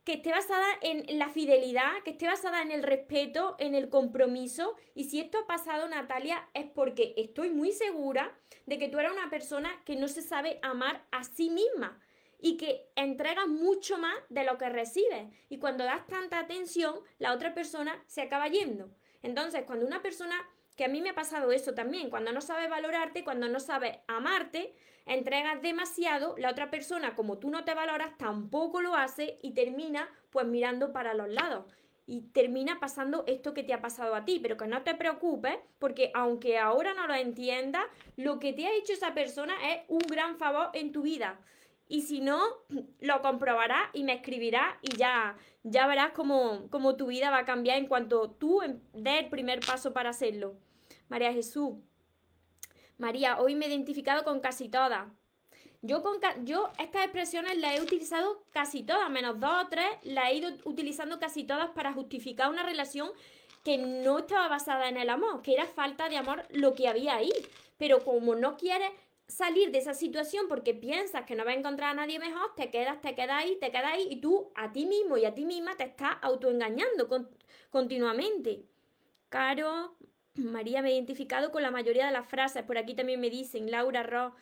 que 0.05 0.13
esté 0.13 0.31
basada 0.31 0.67
en 0.81 1.17
la 1.17 1.29
fidelidad, 1.29 1.91
que 2.03 2.11
esté 2.11 2.27
basada 2.27 2.61
en 2.61 2.71
el 2.71 2.83
respeto, 2.83 3.55
en 3.57 3.73
el 3.73 3.89
compromiso. 3.89 4.75
Y 4.93 5.05
si 5.05 5.19
esto 5.19 5.39
ha 5.39 5.47
pasado, 5.47 5.87
Natalia, 5.89 6.47
es 6.53 6.65
porque 6.65 7.15
estoy 7.17 7.49
muy 7.49 7.71
segura 7.71 8.37
de 8.67 8.77
que 8.77 8.87
tú 8.87 8.99
eres 8.99 9.11
una 9.11 9.31
persona 9.31 9.81
que 9.83 9.95
no 9.95 10.07
se 10.07 10.21
sabe 10.21 10.59
amar 10.61 11.03
a 11.11 11.23
sí 11.23 11.49
misma 11.49 11.99
y 12.39 12.57
que 12.57 12.87
entrega 12.95 13.47
mucho 13.47 13.97
más 13.97 14.15
de 14.29 14.43
lo 14.43 14.59
que 14.59 14.69
recibe. 14.69 15.31
Y 15.49 15.57
cuando 15.57 15.83
das 15.83 16.05
tanta 16.05 16.37
atención, 16.37 16.99
la 17.17 17.33
otra 17.33 17.55
persona 17.55 18.03
se 18.05 18.21
acaba 18.21 18.47
yendo. 18.47 18.91
Entonces, 19.23 19.63
cuando 19.65 19.87
una 19.87 20.03
persona, 20.03 20.35
que 20.75 20.85
a 20.85 20.89
mí 20.89 21.01
me 21.01 21.11
ha 21.11 21.15
pasado 21.15 21.51
eso 21.51 21.73
también, 21.73 22.09
cuando 22.09 22.31
no 22.31 22.41
sabe 22.41 22.67
valorarte, 22.67 23.23
cuando 23.23 23.47
no 23.47 23.59
sabe 23.59 24.01
amarte, 24.07 24.75
entregas 25.05 25.61
demasiado, 25.61 26.35
la 26.37 26.51
otra 26.51 26.69
persona, 26.69 27.15
como 27.15 27.37
tú 27.37 27.49
no 27.49 27.63
te 27.63 27.73
valoras, 27.73 28.17
tampoco 28.17 28.81
lo 28.81 28.95
hace 28.95 29.39
y 29.41 29.53
termina 29.53 30.09
pues 30.31 30.45
mirando 30.45 30.91
para 30.91 31.13
los 31.13 31.29
lados. 31.29 31.65
Y 32.07 32.21
termina 32.33 32.79
pasando 32.79 33.23
esto 33.25 33.53
que 33.53 33.63
te 33.63 33.73
ha 33.73 33.81
pasado 33.81 34.13
a 34.13 34.25
ti, 34.25 34.39
pero 34.39 34.57
que 34.57 34.67
no 34.67 34.83
te 34.83 34.93
preocupes, 34.93 35.57
porque 35.79 36.11
aunque 36.13 36.59
ahora 36.59 36.93
no 36.93 37.07
lo 37.07 37.15
entiendas, 37.15 37.85
lo 38.15 38.37
que 38.39 38.53
te 38.53 38.67
ha 38.67 38.75
hecho 38.75 38.93
esa 38.93 39.15
persona 39.15 39.53
es 39.71 39.81
un 39.87 39.99
gran 40.07 40.37
favor 40.37 40.69
en 40.73 40.91
tu 40.91 41.01
vida. 41.01 41.39
Y 41.87 42.01
si 42.01 42.21
no, 42.21 42.41
lo 42.99 43.21
comprobarás 43.21 43.89
y 43.93 44.03
me 44.03 44.13
escribirás 44.13 44.75
y 44.81 44.95
ya, 44.97 45.37
ya 45.63 45.87
verás 45.87 46.11
cómo, 46.11 46.67
cómo 46.69 46.95
tu 46.95 47.07
vida 47.07 47.29
va 47.29 47.39
a 47.39 47.45
cambiar 47.45 47.77
en 47.77 47.87
cuanto 47.87 48.31
tú 48.31 48.61
des 48.93 49.19
el 49.19 49.29
primer 49.29 49.59
paso 49.59 49.93
para 49.93 50.09
hacerlo. 50.09 50.55
María 51.07 51.31
Jesús, 51.31 51.75
María, 52.97 53.39
hoy 53.39 53.55
me 53.55 53.65
he 53.65 53.69
identificado 53.69 54.23
con 54.23 54.39
casi 54.39 54.69
todas. 54.69 55.07
Yo, 55.81 56.01
yo 56.43 56.71
estas 56.79 57.03
expresiones 57.03 57.57
las 57.57 57.75
he 57.75 57.81
utilizado 57.81 58.43
casi 58.51 58.81
todas, 58.83 59.09
menos 59.09 59.39
dos 59.39 59.65
o 59.65 59.67
tres, 59.67 59.87
las 60.03 60.31
he 60.31 60.35
ido 60.35 60.49
utilizando 60.63 61.19
casi 61.19 61.43
todas 61.43 61.69
para 61.71 61.93
justificar 61.93 62.49
una 62.49 62.63
relación 62.63 63.11
que 63.63 63.77
no 63.77 64.19
estaba 64.19 64.47
basada 64.47 64.89
en 64.89 64.97
el 64.97 65.09
amor, 65.09 65.41
que 65.41 65.53
era 65.53 65.65
falta 65.65 66.07
de 66.09 66.17
amor 66.17 66.43
lo 66.49 66.73
que 66.73 66.87
había 66.87 67.15
ahí. 67.15 67.31
Pero 67.77 67.99
como 67.99 68.35
no 68.35 68.57
quieres 68.57 68.89
salir 69.27 69.71
de 69.71 69.79
esa 69.79 69.93
situación 69.93 70.47
porque 70.47 70.73
piensas 70.73 71.25
que 71.25 71.35
no 71.35 71.45
vas 71.45 71.55
a 71.55 71.59
encontrar 71.59 71.91
a 71.91 71.93
nadie 71.93 72.19
mejor, 72.19 72.53
te 72.55 72.69
quedas, 72.69 73.01
te 73.01 73.15
quedas 73.15 73.43
ahí, 73.43 73.57
te 73.59 73.71
quedas 73.71 73.93
ahí 73.93 74.07
y 74.09 74.21
tú 74.21 74.51
a 74.55 74.71
ti 74.71 74.85
mismo 74.85 75.17
y 75.17 75.25
a 75.25 75.33
ti 75.33 75.45
misma 75.45 75.75
te 75.75 75.85
estás 75.85 76.17
autoengañando 76.21 77.09
continuamente. 77.69 78.65
Caro, 79.29 79.95
María 80.35 80.81
me 80.81 80.89
he 80.89 80.93
identificado 80.93 81.51
con 81.51 81.63
la 81.63 81.71
mayoría 81.71 82.05
de 82.05 82.11
las 82.11 82.27
frases. 82.27 82.63
Por 82.63 82.77
aquí 82.77 82.93
también 82.93 83.19
me 83.19 83.29
dicen, 83.29 83.71
Laura 83.71 84.03
Ross. 84.03 84.33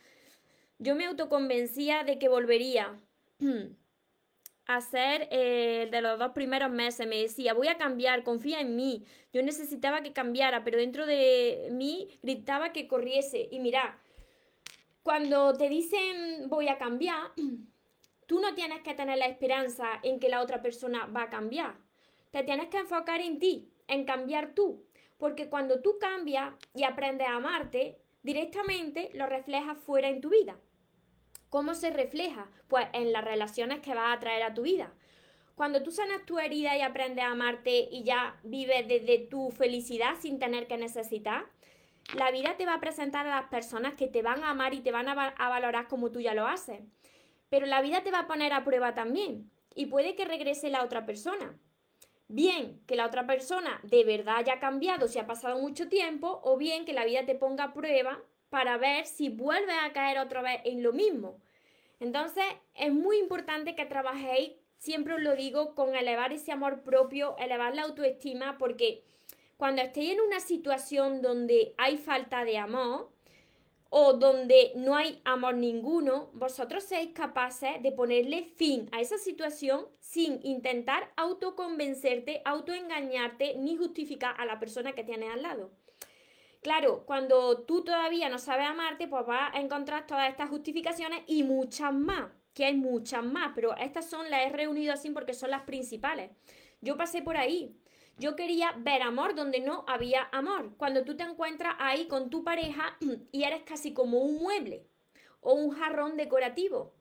Yo 0.79 0.95
me 0.95 1.05
autoconvencía 1.05 2.03
de 2.03 2.19
que 2.19 2.27
volvería 2.27 2.99
a 4.65 4.81
ser 4.81 5.27
eh, 5.31 5.87
de 5.89 6.01
los 6.01 6.19
dos 6.19 6.31
primeros 6.31 6.71
meses. 6.71 7.07
Me 7.07 7.21
decía, 7.21 7.53
voy 7.53 7.69
a 7.69 7.77
cambiar, 7.77 8.23
confía 8.23 8.59
en 8.59 8.75
mí. 8.75 9.05
Yo 9.31 9.41
necesitaba 9.43 10.01
que 10.01 10.11
cambiara, 10.11 10.63
pero 10.65 10.77
dentro 10.77 11.05
de 11.05 11.69
mí 11.71 12.09
gritaba 12.21 12.73
que 12.73 12.87
corriese. 12.87 13.47
Y 13.49 13.59
mira, 13.59 13.97
cuando 15.03 15.53
te 15.53 15.69
dicen 15.69 16.49
voy 16.49 16.69
a 16.69 16.77
cambiar, 16.77 17.31
tú 18.25 18.39
no 18.39 18.55
tienes 18.55 18.81
que 18.81 18.93
tener 18.93 19.17
la 19.17 19.27
esperanza 19.27 19.99
en 20.01 20.19
que 20.19 20.29
la 20.29 20.41
otra 20.41 20.61
persona 20.61 21.05
va 21.05 21.23
a 21.23 21.29
cambiar. 21.29 21.75
Te 22.31 22.43
tienes 22.43 22.69
que 22.69 22.79
enfocar 22.79 23.21
en 23.21 23.37
ti, 23.37 23.69
en 23.87 24.05
cambiar 24.05 24.55
tú. 24.55 24.83
Porque 25.17 25.49
cuando 25.49 25.81
tú 25.81 25.97
cambias 25.99 26.53
y 26.73 26.83
aprendes 26.83 27.27
a 27.27 27.35
amarte, 27.35 27.99
directamente 28.23 29.11
lo 29.13 29.27
reflejas 29.27 29.77
fuera 29.77 30.09
en 30.09 30.21
tu 30.21 30.29
vida. 30.29 30.57
¿Cómo 31.49 31.75
se 31.75 31.91
refleja? 31.91 32.49
Pues 32.67 32.87
en 32.93 33.13
las 33.13 33.23
relaciones 33.23 33.81
que 33.81 33.93
vas 33.93 34.17
a 34.17 34.19
traer 34.19 34.41
a 34.43 34.53
tu 34.53 34.63
vida. 34.63 34.91
Cuando 35.55 35.83
tú 35.83 35.91
sanas 35.91 36.25
tu 36.25 36.39
herida 36.39 36.75
y 36.75 36.81
aprendes 36.81 37.23
a 37.23 37.31
amarte 37.31 37.87
y 37.91 38.03
ya 38.03 38.39
vives 38.43 38.87
desde 38.87 39.19
tu 39.19 39.51
felicidad 39.51 40.15
sin 40.19 40.39
tener 40.39 40.65
que 40.67 40.77
necesitar, 40.77 41.45
la 42.15 42.31
vida 42.31 42.55
te 42.57 42.65
va 42.65 42.75
a 42.75 42.79
presentar 42.79 43.25
a 43.25 43.35
las 43.35 43.49
personas 43.49 43.95
que 43.95 44.07
te 44.07 44.21
van 44.21 44.43
a 44.43 44.49
amar 44.49 44.73
y 44.73 44.81
te 44.81 44.91
van 44.91 45.07
a, 45.09 45.15
valorar 45.49 45.87
como 45.87 46.11
tú 46.11 46.19
ya 46.19 46.33
lo 46.33 46.47
haces. 46.47 46.81
Pero 47.49 47.65
la 47.65 47.81
vida 47.81 48.03
te 48.03 48.11
va 48.11 48.19
a 48.19 48.27
poner 48.27 48.53
a 48.53 48.63
prueba 48.63 48.93
también 48.93 49.49
y 49.75 49.87
puede 49.87 50.15
que 50.15 50.25
regrese 50.25 50.69
la 50.69 50.83
otra 50.83 51.05
persona 51.05 51.57
bien 52.33 52.81
que 52.87 52.95
la 52.95 53.05
otra 53.05 53.27
persona 53.27 53.79
de 53.83 54.03
verdad 54.03 54.37
haya 54.37 54.59
cambiado 54.59 55.07
si 55.07 55.19
ha 55.19 55.27
pasado 55.27 55.59
mucho 55.59 55.87
tiempo, 55.87 56.41
o 56.43 56.57
bien 56.57 56.85
que 56.85 56.93
la 56.93 57.05
vida 57.05 57.25
te 57.25 57.35
ponga 57.35 57.65
a 57.65 57.73
prueba 57.73 58.21
para 58.49 58.77
ver 58.77 59.05
si 59.05 59.29
vuelves 59.29 59.75
a 59.83 59.93
caer 59.93 60.19
otra 60.19 60.41
vez 60.41 60.61
en 60.65 60.83
lo 60.83 60.93
mismo. 60.93 61.39
Entonces 61.99 62.43
es 62.75 62.91
muy 62.91 63.17
importante 63.17 63.75
que 63.75 63.85
trabajéis, 63.85 64.53
siempre 64.77 65.13
os 65.13 65.21
lo 65.21 65.35
digo, 65.35 65.75
con 65.75 65.95
elevar 65.95 66.33
ese 66.33 66.51
amor 66.51 66.81
propio, 66.83 67.35
elevar 67.37 67.75
la 67.75 67.83
autoestima, 67.83 68.57
porque 68.57 69.03
cuando 69.63 69.81
estéis 69.81 70.11
en 70.11 70.19
una 70.19 70.41
situación 70.41 71.21
donde 71.21 71.73
hay 71.77 71.95
falta 71.95 72.43
de 72.43 72.57
amor, 72.57 73.09
o 73.89 74.11
donde 74.11 74.73
no 74.75 74.97
hay 74.97 75.21
amor 75.23 75.55
ninguno, 75.55 76.31
vosotros 76.33 76.83
seáis 76.83 77.11
capaces 77.13 77.81
de 77.81 77.93
ponerle 77.93 78.43
fin 78.43 78.89
a 78.91 78.99
esa 78.99 79.17
situación 79.17 79.87
sin 80.01 80.45
intentar 80.45 81.13
autoconvencerte, 81.15 82.41
autoengañarte 82.43 83.55
ni 83.55 83.77
justificar 83.77 84.35
a 84.37 84.43
la 84.43 84.59
persona 84.59 84.91
que 84.91 85.05
tienes 85.05 85.31
al 85.31 85.43
lado. 85.43 85.71
Claro, 86.61 87.05
cuando 87.05 87.61
tú 87.61 87.85
todavía 87.85 88.27
no 88.27 88.39
sabes 88.39 88.67
amarte, 88.67 89.07
pues 89.07 89.25
vas 89.25 89.55
a 89.55 89.61
encontrar 89.61 90.05
todas 90.07 90.29
estas 90.29 90.49
justificaciones 90.49 91.21
y 91.25 91.43
muchas 91.43 91.93
más, 91.93 92.33
que 92.53 92.65
hay 92.65 92.75
muchas 92.75 93.23
más, 93.23 93.53
pero 93.55 93.77
estas 93.77 94.09
son 94.09 94.29
las 94.29 94.45
he 94.45 94.49
reunido 94.49 94.91
así 94.91 95.09
porque 95.11 95.33
son 95.33 95.51
las 95.51 95.61
principales. 95.61 96.31
Yo 96.81 96.97
pasé 96.97 97.21
por 97.21 97.37
ahí, 97.37 97.77
yo 98.17 98.35
quería 98.35 98.73
ver 98.77 99.01
amor 99.01 99.35
donde 99.35 99.59
no 99.59 99.85
había 99.87 100.29
amor. 100.31 100.75
Cuando 100.77 101.03
tú 101.03 101.15
te 101.15 101.23
encuentras 101.23 101.75
ahí 101.79 102.07
con 102.07 102.29
tu 102.29 102.43
pareja 102.43 102.97
y 103.31 103.43
eres 103.43 103.63
casi 103.63 103.93
como 103.93 104.19
un 104.19 104.37
mueble 104.39 104.85
o 105.41 105.53
un 105.53 105.71
jarrón 105.71 106.15
decorativo, 106.15 106.93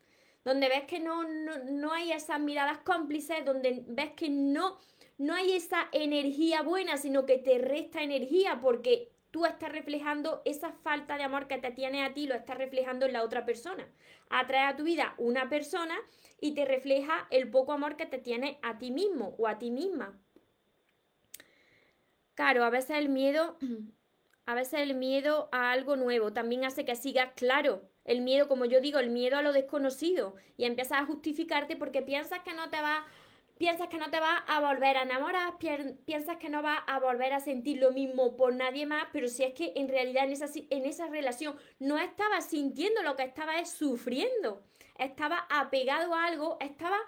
donde 0.44 0.68
ves 0.68 0.84
que 0.84 0.98
no, 0.98 1.22
no, 1.24 1.92
hay 1.92 2.12
esas 2.12 2.40
miradas 2.40 2.78
cómplices, 2.78 3.44
donde 3.44 3.84
ves 3.86 4.12
que 4.12 4.28
no, 4.28 4.78
no 5.18 5.34
hay 5.34 5.52
esa 5.52 5.88
energía 5.92 6.62
buena, 6.62 6.96
sino 6.96 7.26
que 7.26 7.38
te 7.38 7.58
resta 7.58 8.02
energía 8.02 8.60
porque 8.60 9.12
tú 9.30 9.46
estás 9.46 9.70
reflejando 9.70 10.42
esa 10.44 10.72
falta 10.72 11.16
de 11.16 11.22
amor 11.22 11.46
que 11.46 11.58
te 11.58 11.70
tiene 11.70 12.04
a 12.04 12.12
ti, 12.12 12.26
lo 12.26 12.34
estás 12.34 12.58
reflejando 12.58 13.06
en 13.06 13.12
la 13.12 13.22
otra 13.22 13.44
persona. 13.44 13.86
Atrae 14.30 14.66
a 14.66 14.76
tu 14.76 14.82
vida 14.82 15.14
una 15.18 15.48
persona 15.48 15.94
y 16.40 16.54
te 16.54 16.64
refleja 16.64 17.28
el 17.30 17.50
poco 17.50 17.72
amor 17.72 17.96
que 17.96 18.06
te 18.06 18.18
tiene 18.18 18.58
a 18.62 18.78
ti 18.78 18.90
mismo 18.90 19.36
o 19.38 19.46
a 19.46 19.58
ti 19.58 19.70
misma. 19.70 20.18
Claro, 22.34 22.64
a 22.64 22.70
veces 22.70 22.96
el 22.98 23.08
miedo, 23.08 23.56
a 24.46 24.54
veces 24.54 24.80
el 24.80 24.94
miedo 24.94 25.48
a 25.52 25.72
algo 25.72 25.96
nuevo 25.96 26.32
también 26.32 26.64
hace 26.64 26.84
que 26.84 26.96
sigas 26.96 27.30
claro. 27.36 27.82
El 28.04 28.20
miedo, 28.20 28.48
como 28.48 28.64
yo 28.64 28.80
digo, 28.80 28.98
el 28.98 29.10
miedo 29.10 29.36
a 29.36 29.42
lo 29.42 29.52
desconocido. 29.52 30.34
Y 30.56 30.64
empiezas 30.64 31.02
a 31.02 31.06
justificarte 31.06 31.76
porque 31.76 32.02
piensas 32.02 32.40
que 32.40 32.52
no 32.52 32.68
te 32.68 32.80
va, 32.80 33.06
piensas 33.58 33.88
que 33.88 33.98
no 33.98 34.10
te 34.10 34.18
va 34.18 34.38
a 34.38 34.60
volver 34.60 34.96
a 34.96 35.02
enamorar, 35.02 35.56
piensas 36.04 36.36
que 36.38 36.48
no 36.48 36.62
va 36.62 36.78
a 36.78 36.98
volver 36.98 37.32
a 37.32 37.38
sentir 37.38 37.78
lo 37.78 37.92
mismo 37.92 38.36
por 38.36 38.54
nadie 38.54 38.86
más, 38.86 39.06
pero 39.12 39.28
si 39.28 39.44
es 39.44 39.54
que 39.54 39.72
en 39.76 39.88
realidad 39.88 40.24
en 40.24 40.32
esa, 40.32 40.46
en 40.70 40.84
esa 40.84 41.06
relación 41.06 41.56
no 41.78 41.96
estabas 41.98 42.46
sintiendo 42.46 43.02
lo 43.02 43.14
que 43.14 43.22
estabas 43.22 43.70
sufriendo. 43.70 44.64
Estaba 44.98 45.46
apegado 45.48 46.12
a 46.14 46.24
algo, 46.24 46.56
estaba 46.60 46.98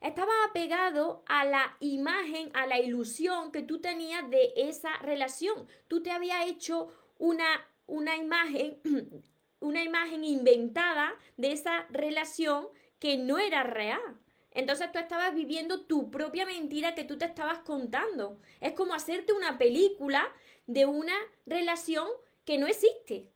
estaba 0.00 0.32
apegado 0.48 1.22
a 1.26 1.44
la 1.44 1.76
imagen, 1.80 2.50
a 2.54 2.66
la 2.66 2.80
ilusión 2.80 3.52
que 3.52 3.62
tú 3.62 3.80
tenías 3.80 4.28
de 4.30 4.52
esa 4.56 4.96
relación. 4.98 5.68
Tú 5.88 6.02
te 6.02 6.10
había 6.10 6.44
hecho 6.46 6.88
una, 7.18 7.46
una 7.86 8.16
imagen, 8.16 8.80
una 9.60 9.82
imagen 9.82 10.24
inventada 10.24 11.14
de 11.36 11.52
esa 11.52 11.86
relación 11.90 12.68
que 12.98 13.18
no 13.18 13.38
era 13.38 13.62
real. 13.62 14.00
Entonces 14.52 14.90
tú 14.90 14.98
estabas 14.98 15.34
viviendo 15.34 15.82
tu 15.82 16.10
propia 16.10 16.44
mentira 16.44 16.94
que 16.94 17.04
tú 17.04 17.18
te 17.18 17.26
estabas 17.26 17.58
contando. 17.60 18.40
Es 18.60 18.72
como 18.72 18.94
hacerte 18.94 19.32
una 19.32 19.58
película 19.58 20.32
de 20.66 20.86
una 20.86 21.14
relación 21.46 22.08
que 22.44 22.58
no 22.58 22.66
existe. 22.66 23.30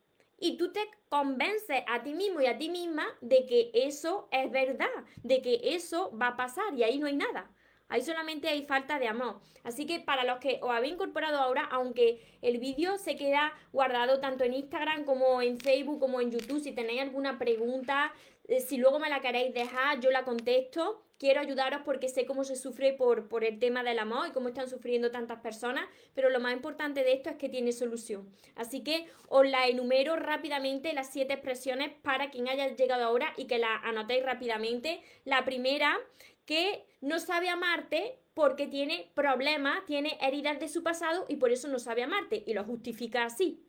Y 0.44 0.58
tú 0.58 0.70
te 0.72 0.86
convences 1.08 1.82
a 1.88 2.02
ti 2.02 2.12
mismo 2.12 2.38
y 2.42 2.44
a 2.44 2.58
ti 2.58 2.68
misma 2.68 3.06
de 3.22 3.46
que 3.46 3.70
eso 3.72 4.28
es 4.30 4.50
verdad, 4.50 4.90
de 5.22 5.40
que 5.40 5.58
eso 5.62 6.14
va 6.18 6.28
a 6.28 6.36
pasar 6.36 6.74
y 6.76 6.82
ahí 6.82 6.98
no 6.98 7.06
hay 7.06 7.16
nada. 7.16 7.50
Ahí 7.88 8.02
solamente 8.02 8.48
hay 8.48 8.66
falta 8.66 8.98
de 8.98 9.08
amor. 9.08 9.40
Así 9.62 9.86
que 9.86 10.00
para 10.00 10.22
los 10.24 10.40
que 10.40 10.58
os 10.60 10.70
habéis 10.70 10.92
incorporado 10.92 11.38
ahora, 11.38 11.66
aunque 11.70 12.20
el 12.42 12.58
vídeo 12.58 12.98
se 12.98 13.16
queda 13.16 13.54
guardado 13.72 14.20
tanto 14.20 14.44
en 14.44 14.52
Instagram 14.52 15.04
como 15.04 15.40
en 15.40 15.58
Facebook 15.58 15.98
como 15.98 16.20
en 16.20 16.30
YouTube, 16.30 16.60
si 16.60 16.72
tenéis 16.72 17.00
alguna 17.00 17.38
pregunta, 17.38 18.12
eh, 18.46 18.60
si 18.60 18.76
luego 18.76 18.98
me 18.98 19.08
la 19.08 19.20
queréis 19.20 19.54
dejar, 19.54 20.00
yo 20.00 20.10
la 20.10 20.24
contesto. 20.24 21.00
Quiero 21.24 21.40
ayudaros 21.40 21.80
porque 21.86 22.10
sé 22.10 22.26
cómo 22.26 22.44
se 22.44 22.54
sufre 22.54 22.92
por, 22.92 23.30
por 23.30 23.44
el 23.44 23.58
tema 23.58 23.82
del 23.82 23.98
amor 23.98 24.28
y 24.28 24.32
cómo 24.32 24.48
están 24.48 24.68
sufriendo 24.68 25.10
tantas 25.10 25.40
personas, 25.40 25.88
pero 26.14 26.28
lo 26.28 26.38
más 26.38 26.52
importante 26.52 27.02
de 27.02 27.14
esto 27.14 27.30
es 27.30 27.36
que 27.36 27.48
tiene 27.48 27.72
solución. 27.72 28.28
Así 28.56 28.82
que 28.82 29.06
os 29.28 29.48
la 29.48 29.66
enumero 29.66 30.16
rápidamente 30.16 30.92
las 30.92 31.10
siete 31.10 31.32
expresiones 31.32 31.92
para 32.02 32.30
quien 32.30 32.46
haya 32.50 32.68
llegado 32.76 33.02
ahora 33.04 33.32
y 33.38 33.46
que 33.46 33.56
la 33.56 33.74
anotéis 33.76 34.22
rápidamente. 34.22 35.00
La 35.24 35.46
primera, 35.46 35.98
que 36.44 36.84
no 37.00 37.18
sabe 37.18 37.48
amarte 37.48 38.18
porque 38.34 38.66
tiene 38.66 39.10
problemas, 39.14 39.86
tiene 39.86 40.18
heridas 40.20 40.60
de 40.60 40.68
su 40.68 40.82
pasado 40.82 41.24
y 41.30 41.36
por 41.36 41.52
eso 41.52 41.68
no 41.68 41.78
sabe 41.78 42.02
amarte 42.02 42.44
y 42.46 42.52
lo 42.52 42.64
justifica 42.64 43.24
así. 43.24 43.64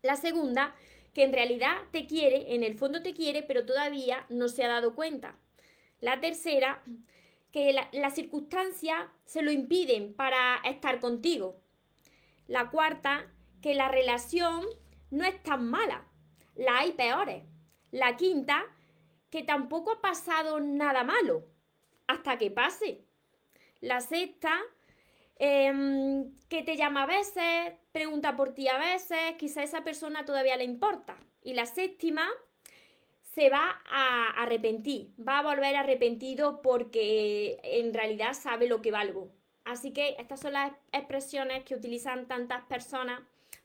La 0.00 0.16
segunda, 0.16 0.74
que 1.12 1.24
en 1.24 1.34
realidad 1.34 1.76
te 1.90 2.06
quiere, 2.06 2.54
en 2.54 2.62
el 2.62 2.78
fondo 2.78 3.02
te 3.02 3.12
quiere, 3.12 3.42
pero 3.42 3.66
todavía 3.66 4.24
no 4.30 4.48
se 4.48 4.64
ha 4.64 4.68
dado 4.68 4.94
cuenta. 4.94 5.36
La 6.04 6.20
tercera, 6.20 6.82
que 7.50 7.72
las 7.72 7.88
la 7.92 8.10
circunstancias 8.10 8.98
se 9.24 9.42
lo 9.42 9.50
impiden 9.50 10.14
para 10.14 10.56
estar 10.64 11.00
contigo. 11.00 11.62
La 12.46 12.70
cuarta, 12.70 13.32
que 13.62 13.74
la 13.74 13.88
relación 13.88 14.66
no 15.10 15.24
es 15.24 15.42
tan 15.42 15.70
mala, 15.70 16.06
la 16.54 16.80
hay 16.80 16.92
peores. 16.92 17.44
La 17.90 18.16
quinta, 18.16 18.64
que 19.30 19.42
tampoco 19.42 19.92
ha 19.92 20.00
pasado 20.02 20.60
nada 20.60 21.04
malo, 21.04 21.46
hasta 22.06 22.36
que 22.36 22.50
pase. 22.50 23.06
La 23.80 24.02
sexta, 24.02 24.60
Em, 25.36 26.38
que 26.48 26.62
te 26.62 26.76
llama 26.76 27.02
a 27.04 27.06
veces, 27.06 27.72
pregunta 27.92 28.36
por 28.36 28.54
ti 28.54 28.68
a 28.68 28.78
veces, 28.78 29.34
quizá 29.38 29.62
esa 29.62 29.82
persona 29.82 30.24
todavía 30.24 30.56
le 30.56 30.64
importa. 30.64 31.16
Y 31.42 31.54
la 31.54 31.66
séptima, 31.66 32.28
se 33.34 33.50
va 33.50 33.82
a 33.90 34.30
arrepentir, 34.42 35.10
va 35.16 35.40
a 35.40 35.42
volver 35.42 35.74
arrepentido 35.74 36.62
porque 36.62 37.58
en 37.64 37.92
realidad 37.92 38.32
sabe 38.32 38.68
lo 38.68 38.80
que 38.80 38.92
valgo. 38.92 39.28
Así 39.64 39.92
que 39.92 40.14
estas 40.18 40.40
son 40.40 40.52
las 40.52 40.72
expresiones 40.92 41.64
que 41.64 41.74
utilizan 41.74 42.28
tantas 42.28 42.64
personas 42.66 43.22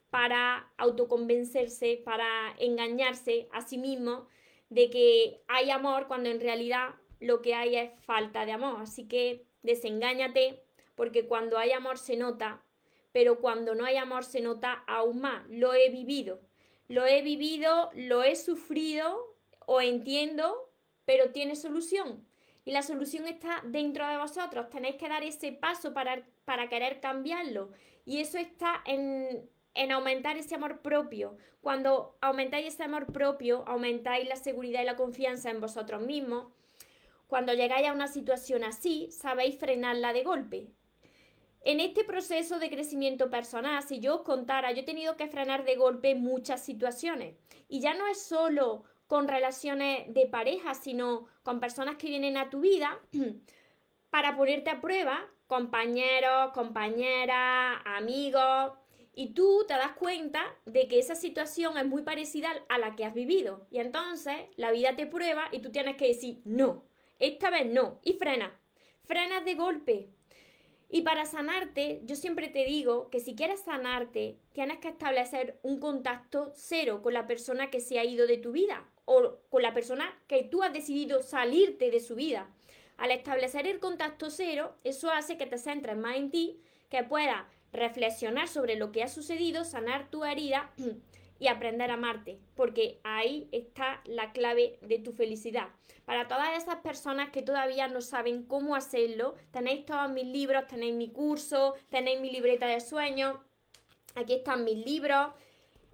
para 0.10 0.72
autoconvencerse, 0.78 2.02
para 2.04 2.56
engañarse 2.58 3.48
a 3.52 3.62
sí 3.62 3.78
mismos 3.78 4.24
de 4.70 4.90
que 4.90 5.42
hay 5.48 5.70
amor 5.70 6.08
cuando 6.08 6.30
en 6.30 6.40
realidad 6.40 6.96
lo 7.20 7.44
que 7.44 7.54
hay 7.54 7.76
es 7.76 7.92
falta 8.06 8.48
de 8.48 8.54
amor. 8.54 8.82
Así 8.82 9.08
que 9.08 9.46
desengáñate, 9.62 10.64
porque 10.96 11.28
cuando 11.28 11.60
hay 11.60 11.74
amor 11.74 12.00
se 12.00 12.18
nota, 12.18 12.64
pero 13.12 13.40
cuando 13.40 13.76
no 13.76 13.86
hay 13.86 13.98
amor 13.98 14.24
se 14.24 14.42
nota 14.42 14.84
aún 14.88 15.22
más. 15.22 15.48
Lo 15.48 15.76
he 15.76 15.90
vivido, 15.90 16.42
lo 16.88 17.06
he 17.06 17.22
vivido, 17.22 17.92
lo 17.94 18.24
he 18.24 18.36
sufrido 18.36 19.29
o 19.72 19.82
entiendo, 19.82 20.72
pero 21.06 21.30
tiene 21.30 21.56
solución. 21.56 22.26
Y 22.66 22.72
la 22.72 22.82
solución 22.82 23.28
está 23.28 23.62
dentro 23.64 24.08
de 24.08 24.18
vosotros. 24.18 24.72
Tenéis 24.72 24.96
que 24.96 25.08
dar 25.08 25.24
ese 25.24 25.52
paso 25.52 25.94
para, 25.94 26.26
para 26.44 26.70
querer 26.70 27.00
cambiarlo. 27.00 27.70
Y 28.04 28.20
eso 28.20 28.40
está 28.40 28.82
en, 28.88 29.48
en 29.76 29.92
aumentar 29.92 30.38
ese 30.38 30.56
amor 30.56 30.80
propio. 30.82 31.38
Cuando 31.62 32.18
aumentáis 32.20 32.74
ese 32.74 32.82
amor 32.82 33.14
propio, 33.14 33.64
aumentáis 33.68 34.28
la 34.28 34.38
seguridad 34.38 34.82
y 34.82 34.86
la 34.86 34.96
confianza 34.96 35.52
en 35.52 35.62
vosotros 35.62 36.02
mismos. 36.02 36.48
Cuando 37.28 37.54
llegáis 37.54 37.88
a 37.88 37.94
una 37.94 38.08
situación 38.08 38.64
así, 38.64 39.12
sabéis 39.12 39.60
frenarla 39.60 40.14
de 40.14 40.24
golpe. 40.24 40.72
En 41.62 41.80
este 41.80 42.04
proceso 42.04 42.58
de 42.58 42.72
crecimiento 42.72 43.30
personal, 43.30 43.84
si 43.84 44.00
yo 44.00 44.16
os 44.16 44.22
contara, 44.24 44.72
yo 44.72 44.82
he 44.82 44.86
tenido 44.86 45.16
que 45.16 45.28
frenar 45.28 45.64
de 45.64 45.76
golpe 45.76 46.16
muchas 46.16 46.66
situaciones. 46.66 47.36
Y 47.68 47.82
ya 47.82 47.94
no 47.94 48.08
es 48.08 48.20
solo 48.20 48.86
con 49.10 49.28
relaciones 49.28 50.14
de 50.14 50.28
pareja, 50.28 50.76
sino 50.76 51.26
con 51.42 51.60
personas 51.60 51.96
que 51.96 52.10
vienen 52.10 52.38
a 52.38 52.52
tu 52.52 52.60
vida 52.60 53.00
para 54.12 54.38
ponerte 54.38 54.70
a 54.70 54.82
prueba, 54.82 55.20
compañeros, 55.48 56.52
compañeras, 56.54 57.82
amigos, 57.86 58.74
y 59.16 59.34
tú 59.34 59.66
te 59.68 59.74
das 59.74 59.94
cuenta 59.94 60.44
de 60.68 60.88
que 60.88 61.00
esa 61.00 61.16
situación 61.16 61.76
es 61.80 61.88
muy 61.88 62.04
parecida 62.04 62.52
a 62.70 62.78
la 62.78 62.96
que 62.96 63.04
has 63.04 63.16
vivido. 63.16 63.66
Y 63.72 63.80
entonces 63.80 64.36
la 64.58 64.70
vida 64.70 64.96
te 64.96 65.08
prueba 65.08 65.50
y 65.52 65.58
tú 65.58 65.72
tienes 65.72 65.98
que 65.98 66.10
decir, 66.10 66.42
no, 66.46 66.84
esta 67.18 67.50
vez 67.50 67.66
no, 67.66 68.00
y 68.04 68.14
frena. 68.14 68.62
Frenas 69.06 69.44
de 69.44 69.56
golpe, 69.56 70.10
y 70.92 71.02
para 71.02 71.26
sanarte, 71.28 72.02
yo 72.04 72.16
siempre 72.16 72.48
te 72.48 72.66
digo 72.66 73.12
que 73.12 73.20
si 73.20 73.36
quieres 73.36 73.62
sanarte, 73.62 74.40
tienes 74.54 74.80
que 74.80 74.88
establecer 74.88 75.60
un 75.62 75.80
contacto 75.80 76.52
cero 76.56 77.04
con 77.04 77.14
la 77.14 77.28
persona 77.28 77.70
que 77.70 77.80
se 77.80 78.00
ha 78.00 78.06
ido 78.06 78.26
de 78.26 78.38
tu 78.38 78.52
vida 78.52 78.90
o 79.06 79.38
con 79.50 79.62
la 79.62 79.74
persona 79.74 80.12
que 80.28 80.44
tú 80.44 80.64
has 80.64 80.74
decidido 80.74 81.22
salirte 81.22 81.92
de 81.92 82.00
su 82.00 82.16
vida. 82.16 82.50
Al 82.98 83.12
establecer 83.12 83.68
el 83.68 83.80
contacto 83.80 84.32
cero, 84.32 84.76
eso 84.84 85.12
hace 85.12 85.38
que 85.38 85.46
te 85.46 85.60
centres 85.60 85.96
más 85.96 86.18
en 86.18 86.32
ti, 86.32 86.60
que 86.90 87.04
puedas 87.04 87.44
reflexionar 87.72 88.48
sobre 88.48 88.76
lo 88.76 88.92
que 88.92 89.04
ha 89.04 89.08
sucedido, 89.08 89.66
sanar 89.66 90.10
tu 90.10 90.26
herida 90.26 90.72
y 91.40 91.48
aprender 91.48 91.90
a 91.90 91.96
amarte, 91.96 92.40
porque 92.56 93.00
ahí 93.04 93.48
está 93.52 94.02
la 94.06 94.32
clave 94.32 94.78
de 94.82 95.00
tu 95.00 95.14
felicidad. 95.14 95.70
Para 96.06 96.28
todas 96.28 96.62
esas 96.62 96.78
personas 96.78 97.30
que 97.30 97.42
todavía 97.42 97.88
no 97.88 98.02
saben 98.02 98.44
cómo 98.44 98.76
hacerlo, 98.76 99.36
tenéis 99.52 99.86
todos 99.86 100.12
mis 100.12 100.26
libros, 100.26 100.68
tenéis 100.68 100.96
mi 100.96 101.10
curso, 101.12 101.76
tenéis 101.90 102.20
mi 102.20 102.30
libreta 102.30 102.68
de 102.68 102.82
sueños, 102.82 103.38
aquí 104.16 104.34
están 104.34 104.64
mis 104.64 104.86
libros, 104.86 105.30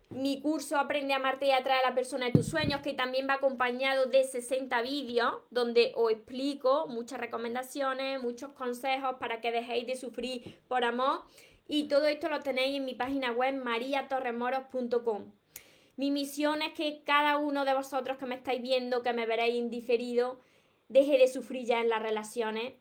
mi 0.09 0.39
curso 0.39 0.77
Aprende 0.77 1.13
a 1.13 1.17
amarte 1.17 1.47
y 1.47 1.51
atraer 1.51 1.83
a 1.83 1.89
la 1.89 1.95
persona 1.95 2.27
de 2.27 2.31
tus 2.31 2.47
sueños, 2.47 2.81
que 2.81 2.93
también 2.93 3.27
va 3.27 3.33
acompañado 3.33 4.05
de 4.05 4.23
60 4.23 4.81
vídeos 4.81 5.33
donde 5.49 5.91
os 5.95 6.11
explico 6.11 6.87
muchas 6.87 7.19
recomendaciones, 7.19 8.21
muchos 8.21 8.51
consejos 8.53 9.15
para 9.19 9.41
que 9.41 9.51
dejéis 9.51 9.87
de 9.87 9.95
sufrir 9.95 10.59
por 10.67 10.83
amor 10.83 11.23
y 11.67 11.87
todo 11.87 12.05
esto 12.05 12.29
lo 12.29 12.41
tenéis 12.41 12.77
en 12.77 12.85
mi 12.85 12.95
página 12.95 13.31
web 13.31 13.55
mariatorremoros.com. 13.55 15.31
Mi 15.97 16.11
misión 16.11 16.61
es 16.61 16.73
que 16.73 17.03
cada 17.03 17.37
uno 17.37 17.65
de 17.65 17.73
vosotros 17.73 18.17
que 18.17 18.25
me 18.25 18.35
estáis 18.35 18.61
viendo, 18.61 19.01
que 19.01 19.13
me 19.13 19.25
veréis 19.25 19.55
indiferido, 19.55 20.39
deje 20.89 21.17
de 21.17 21.27
sufrir 21.27 21.65
ya 21.65 21.79
en 21.79 21.89
las 21.89 22.01
relaciones 22.01 22.73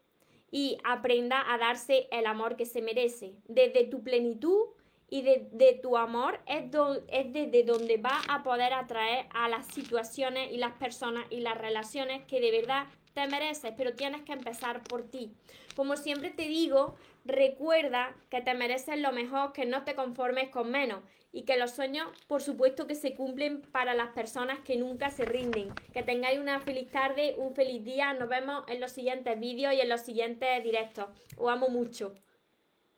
y 0.50 0.78
aprenda 0.84 1.52
a 1.52 1.58
darse 1.58 2.08
el 2.10 2.26
amor 2.26 2.56
que 2.56 2.66
se 2.66 2.82
merece. 2.82 3.34
Desde 3.46 3.84
tu 3.84 4.02
plenitud 4.02 4.68
y 5.08 5.22
de, 5.22 5.78
tu 5.80 5.96
amor 5.96 6.40
es, 6.46 6.64
es 7.08 7.32
desde 7.32 7.62
donde 7.62 7.98
va 7.98 8.20
a 8.28 8.42
poder 8.42 8.72
atraer 8.72 9.26
a 9.30 9.48
las 9.48 9.66
situaciones 9.66 10.50
y 10.52 10.56
las 10.56 10.72
personas 10.72 11.24
y 11.30 11.40
las 11.40 11.56
relaciones 11.56 12.24
que 12.26 12.40
de 12.40 12.50
verdad 12.50 12.86
te 13.14 13.26
mereces, 13.28 13.72
pero 13.76 13.94
tienes 13.94 14.22
que 14.22 14.32
empezar 14.32 14.82
por 14.82 15.08
ti. 15.08 15.32
Como 15.76 15.96
siempre 15.96 16.30
te 16.30 16.42
digo, 16.42 16.96
recuerda 17.24 18.14
que 18.30 18.40
te 18.40 18.54
mereces 18.54 18.98
lo 18.98 19.12
mejor, 19.12 19.52
que 19.52 19.66
no 19.66 19.84
te 19.84 19.94
conformes 19.94 20.50
con 20.50 20.70
menos 20.70 21.00
y 21.32 21.42
que 21.42 21.56
los 21.56 21.72
sueños, 21.72 22.06
por 22.28 22.42
supuesto, 22.42 22.86
que 22.86 22.94
se 22.94 23.14
cumplen 23.14 23.62
para 23.72 23.94
las 23.94 24.10
personas 24.10 24.60
que 24.60 24.76
nunca 24.76 25.10
se 25.10 25.24
rinden. 25.24 25.74
Que 25.92 26.04
tengáis 26.04 26.38
una 26.38 26.60
feliz 26.60 26.88
tarde, 26.92 27.34
un 27.36 27.54
feliz 27.54 27.84
día. 27.84 28.12
Nos 28.14 28.28
vemos 28.28 28.62
en 28.68 28.80
los 28.80 28.92
siguientes 28.92 29.38
vídeos 29.40 29.74
y 29.74 29.80
en 29.80 29.88
los 29.88 30.02
siguientes 30.02 30.62
directos. 30.62 31.06
Os 31.36 31.50
amo 31.50 31.68
mucho. 31.68 32.14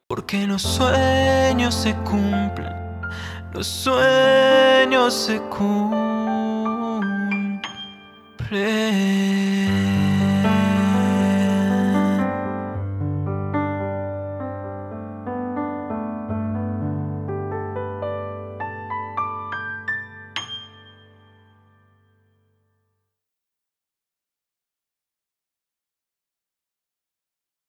Porque 0.07 0.47
los 0.47 0.63
sueños 0.63 1.75
se 1.75 1.95
cumplen, 2.05 3.01
los 3.55 3.67
sueños 3.67 5.15
se 5.15 5.41
cumplen. 5.49 6.37